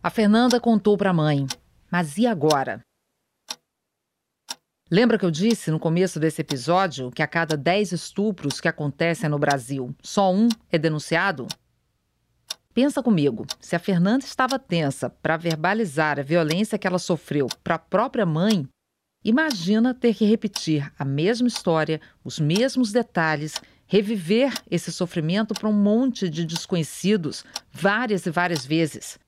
A 0.00 0.10
Fernanda 0.10 0.60
contou 0.60 0.96
para 0.96 1.10
a 1.10 1.12
mãe. 1.12 1.48
Mas 1.90 2.16
e 2.18 2.24
agora? 2.24 2.85
Lembra 4.88 5.18
que 5.18 5.24
eu 5.24 5.32
disse 5.32 5.68
no 5.72 5.80
começo 5.80 6.20
desse 6.20 6.40
episódio 6.40 7.10
que 7.10 7.20
a 7.20 7.26
cada 7.26 7.56
10 7.56 7.90
estupros 7.90 8.60
que 8.60 8.68
acontecem 8.68 9.28
no 9.28 9.36
Brasil, 9.36 9.92
só 10.00 10.32
um 10.32 10.48
é 10.70 10.78
denunciado? 10.78 11.48
Pensa 12.72 13.02
comigo, 13.02 13.44
se 13.58 13.74
a 13.74 13.80
Fernanda 13.80 14.24
estava 14.24 14.60
tensa 14.60 15.10
para 15.10 15.36
verbalizar 15.36 16.20
a 16.20 16.22
violência 16.22 16.78
que 16.78 16.86
ela 16.86 17.00
sofreu 17.00 17.48
para 17.64 17.74
a 17.74 17.80
própria 17.80 18.24
mãe, 18.24 18.64
imagina 19.24 19.92
ter 19.92 20.14
que 20.14 20.24
repetir 20.24 20.88
a 20.96 21.04
mesma 21.04 21.48
história, 21.48 22.00
os 22.22 22.38
mesmos 22.38 22.92
detalhes, 22.92 23.54
reviver 23.88 24.54
esse 24.70 24.92
sofrimento 24.92 25.52
para 25.52 25.68
um 25.68 25.72
monte 25.72 26.30
de 26.30 26.44
desconhecidos 26.44 27.44
várias 27.72 28.24
e 28.24 28.30
várias 28.30 28.64
vezes. 28.64 29.18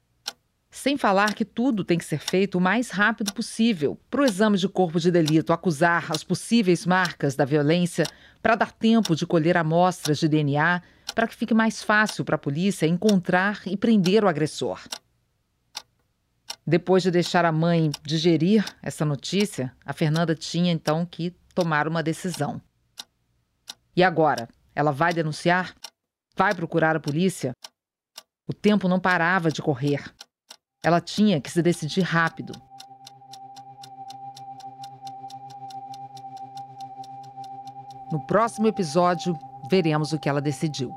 Sem 0.71 0.99
falar 0.99 1.35
que 1.35 1.45
tudo 1.45 1.83
tem 1.83 1.97
que 1.97 2.05
ser 2.05 2.19
feito 2.19 2.59
o 2.59 2.61
mais 2.61 2.91
rápido 2.91 3.33
possível 3.33 3.99
para 4.11 4.21
o 4.21 4.25
exame 4.25 4.59
de 4.59 4.69
corpo 4.69 5.01
de 5.01 5.11
delito 5.11 5.53
acusar 5.53 6.13
as 6.13 6.23
possíveis 6.23 6.85
marcas 6.85 7.35
da 7.35 7.45
violência, 7.45 8.05
para 8.43 8.55
dar 8.55 8.71
tempo 8.73 9.17
de 9.17 9.27
colher 9.27 9.57
amostras 9.57 10.19
de 10.19 10.29
DNA, 10.29 10.83
para 11.15 11.27
que 11.27 11.35
fique 11.35 11.55
mais 11.55 11.83
fácil 11.83 12.25
para 12.25 12.37
a 12.37 12.39
polícia 12.39 12.87
encontrar 12.87 13.63
e 13.67 13.77
prender 13.77 14.23
o 14.23 14.29
agressor. 14.29 14.81
Depois 16.67 17.03
de 17.03 17.11
deixar 17.11 17.47
a 17.47 17.51
mãe 17.51 17.91
digerir 18.03 18.65
essa 18.83 19.05
notícia, 19.05 19.75
a 19.85 19.93
Fernanda 19.95 20.35
tinha 20.35 20.71
então 20.71 21.07
que 21.07 21.35
tomar 21.55 21.89
uma 21.89 22.03
decisão. 22.03 22.61
E 23.97 24.05
agora? 24.05 24.49
Ela 24.75 24.93
vai 24.93 25.13
denunciar? 25.15 25.75
Vai 26.37 26.55
procurar 26.55 26.95
a 26.95 27.01
polícia? 27.01 27.53
O 28.47 28.53
tempo 28.53 28.87
não 28.87 29.01
parava 29.01 29.51
de 29.51 29.63
correr. 29.63 30.05
Ela 30.89 31.03
tinha 31.03 31.39
que 31.39 31.51
se 31.51 31.61
decidir 31.61 32.01
rápido. 32.01 32.55
No 38.11 38.25
próximo 38.27 38.67
episódio, 38.69 39.39
veremos 39.71 40.15
o 40.15 40.19
que 40.19 40.31
ela 40.31 40.41
decidiu. 40.41 40.91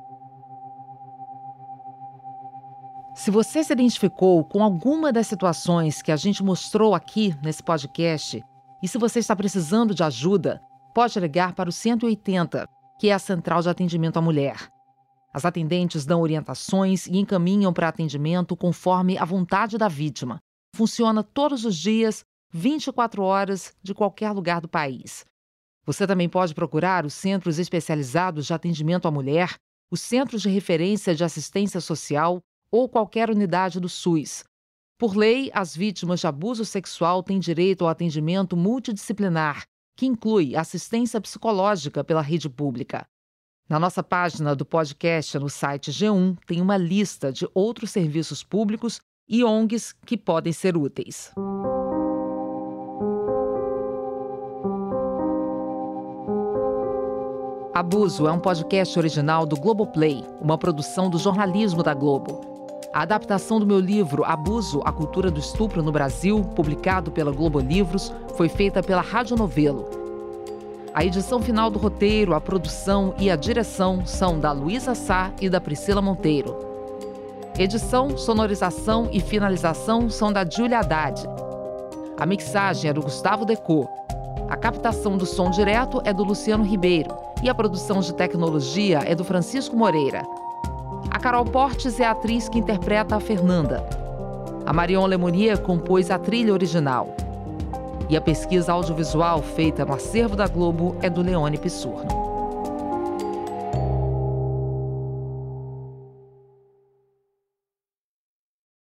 Se 3.13 3.29
você 3.29 3.65
se 3.65 3.73
identificou 3.73 4.45
com 4.45 4.63
alguma 4.63 5.11
das 5.11 5.27
situações 5.27 6.01
que 6.01 6.13
a 6.13 6.15
gente 6.15 6.41
mostrou 6.41 6.95
aqui 6.95 7.35
nesse 7.43 7.61
podcast, 7.61 8.41
e 8.81 8.87
se 8.87 8.97
você 8.97 9.19
está 9.19 9.35
precisando 9.35 9.93
de 9.93 10.03
ajuda, 10.03 10.61
pode 10.95 11.19
ligar 11.19 11.51
para 11.53 11.67
o 11.67 11.73
180, 11.73 12.65
que 12.97 13.09
é 13.09 13.13
a 13.13 13.19
central 13.19 13.61
de 13.61 13.67
atendimento 13.67 14.15
à 14.15 14.21
mulher. 14.21 14.70
As 15.33 15.45
atendentes 15.45 16.05
dão 16.05 16.21
orientações 16.21 17.07
e 17.07 17.17
encaminham 17.17 17.71
para 17.71 17.87
atendimento 17.87 18.55
conforme 18.55 19.17
a 19.17 19.23
vontade 19.23 19.77
da 19.77 19.87
vítima. 19.87 20.39
Funciona 20.75 21.23
todos 21.23 21.63
os 21.63 21.75
dias, 21.75 22.23
24 22.51 23.23
horas, 23.23 23.73
de 23.81 23.93
qualquer 23.93 24.31
lugar 24.31 24.59
do 24.59 24.67
país. 24.67 25.25
Você 25.85 26.05
também 26.05 26.27
pode 26.27 26.53
procurar 26.53 27.05
os 27.05 27.13
centros 27.13 27.59
especializados 27.59 28.45
de 28.45 28.53
atendimento 28.53 29.07
à 29.07 29.11
mulher, 29.11 29.55
os 29.89 30.01
centros 30.01 30.41
de 30.41 30.49
referência 30.49 31.15
de 31.15 31.23
assistência 31.23 31.81
social 31.81 32.39
ou 32.71 32.87
qualquer 32.87 33.29
unidade 33.29 33.79
do 33.79 33.89
SUS. 33.89 34.43
Por 34.97 35.17
lei, 35.17 35.49
as 35.53 35.75
vítimas 35.75 36.19
de 36.19 36.27
abuso 36.27 36.63
sexual 36.63 37.23
têm 37.23 37.39
direito 37.39 37.83
ao 37.83 37.89
atendimento 37.89 38.55
multidisciplinar, 38.55 39.63
que 39.97 40.05
inclui 40.05 40.55
assistência 40.55 41.19
psicológica 41.19 42.03
pela 42.03 42.21
rede 42.21 42.49
pública. 42.49 43.05
Na 43.71 43.79
nossa 43.79 44.03
página 44.03 44.53
do 44.53 44.65
podcast 44.65 45.39
no 45.39 45.49
site 45.49 45.91
G1 45.91 46.35
tem 46.45 46.61
uma 46.61 46.75
lista 46.75 47.31
de 47.31 47.47
outros 47.53 47.89
serviços 47.89 48.43
públicos 48.43 48.99
e 49.29 49.45
ONGs 49.45 49.95
que 50.05 50.17
podem 50.17 50.51
ser 50.51 50.75
úteis. 50.75 51.31
Abuso 57.73 58.27
é 58.27 58.31
um 58.33 58.39
podcast 58.39 58.99
original 58.99 59.45
do 59.45 59.55
Globoplay, 59.55 60.21
uma 60.41 60.57
produção 60.57 61.09
do 61.09 61.17
jornalismo 61.17 61.81
da 61.81 61.93
Globo. 61.93 62.41
A 62.93 63.03
adaptação 63.03 63.57
do 63.57 63.65
meu 63.65 63.79
livro 63.79 64.25
Abuso, 64.25 64.81
a 64.83 64.91
cultura 64.91 65.31
do 65.31 65.39
estupro 65.39 65.81
no 65.81 65.93
Brasil, 65.93 66.43
publicado 66.57 67.09
pela 67.09 67.31
Globo 67.31 67.61
Livros, 67.61 68.11
foi 68.35 68.49
feita 68.49 68.83
pela 68.83 69.01
Rádio 69.01 69.37
Novelo. 69.37 70.00
A 70.93 71.05
edição 71.05 71.41
final 71.41 71.69
do 71.69 71.79
roteiro, 71.79 72.33
a 72.33 72.41
produção 72.41 73.13
e 73.17 73.31
a 73.31 73.37
direção 73.37 74.05
são 74.05 74.37
da 74.37 74.51
Luísa 74.51 74.93
Sá 74.93 75.31
e 75.39 75.49
da 75.49 75.61
Priscila 75.61 76.01
Monteiro. 76.01 76.57
Edição, 77.57 78.17
sonorização 78.17 79.07
e 79.09 79.21
finalização 79.21 80.09
são 80.09 80.33
da 80.33 80.43
Julia 80.43 80.79
Haddad. 80.79 81.23
A 82.19 82.25
mixagem 82.25 82.89
é 82.89 82.93
do 82.93 83.01
Gustavo 83.01 83.45
Decô. 83.45 83.87
A 84.49 84.57
captação 84.57 85.15
do 85.15 85.25
som 85.25 85.49
direto 85.49 86.01
é 86.03 86.11
do 86.11 86.25
Luciano 86.25 86.65
Ribeiro 86.65 87.15
e 87.41 87.49
a 87.49 87.55
produção 87.55 88.01
de 88.01 88.13
tecnologia 88.13 88.99
é 89.05 89.15
do 89.15 89.23
Francisco 89.23 89.77
Moreira. 89.77 90.23
A 91.09 91.17
Carol 91.17 91.45
Portes 91.45 92.01
é 92.01 92.05
a 92.05 92.11
atriz 92.11 92.49
que 92.49 92.59
interpreta 92.59 93.15
a 93.15 93.19
Fernanda. 93.21 93.81
A 94.65 94.73
Marion 94.73 95.05
Lemonnier 95.05 95.61
compôs 95.61 96.11
a 96.11 96.19
trilha 96.19 96.51
original. 96.51 97.15
E 98.11 98.17
a 98.17 98.19
pesquisa 98.19 98.73
audiovisual 98.73 99.41
feita 99.41 99.85
no 99.85 99.93
acervo 99.93 100.35
da 100.35 100.45
Globo 100.45 100.97
é 101.01 101.09
do 101.09 101.21
Leone 101.21 101.57
Pissurno. 101.57 102.30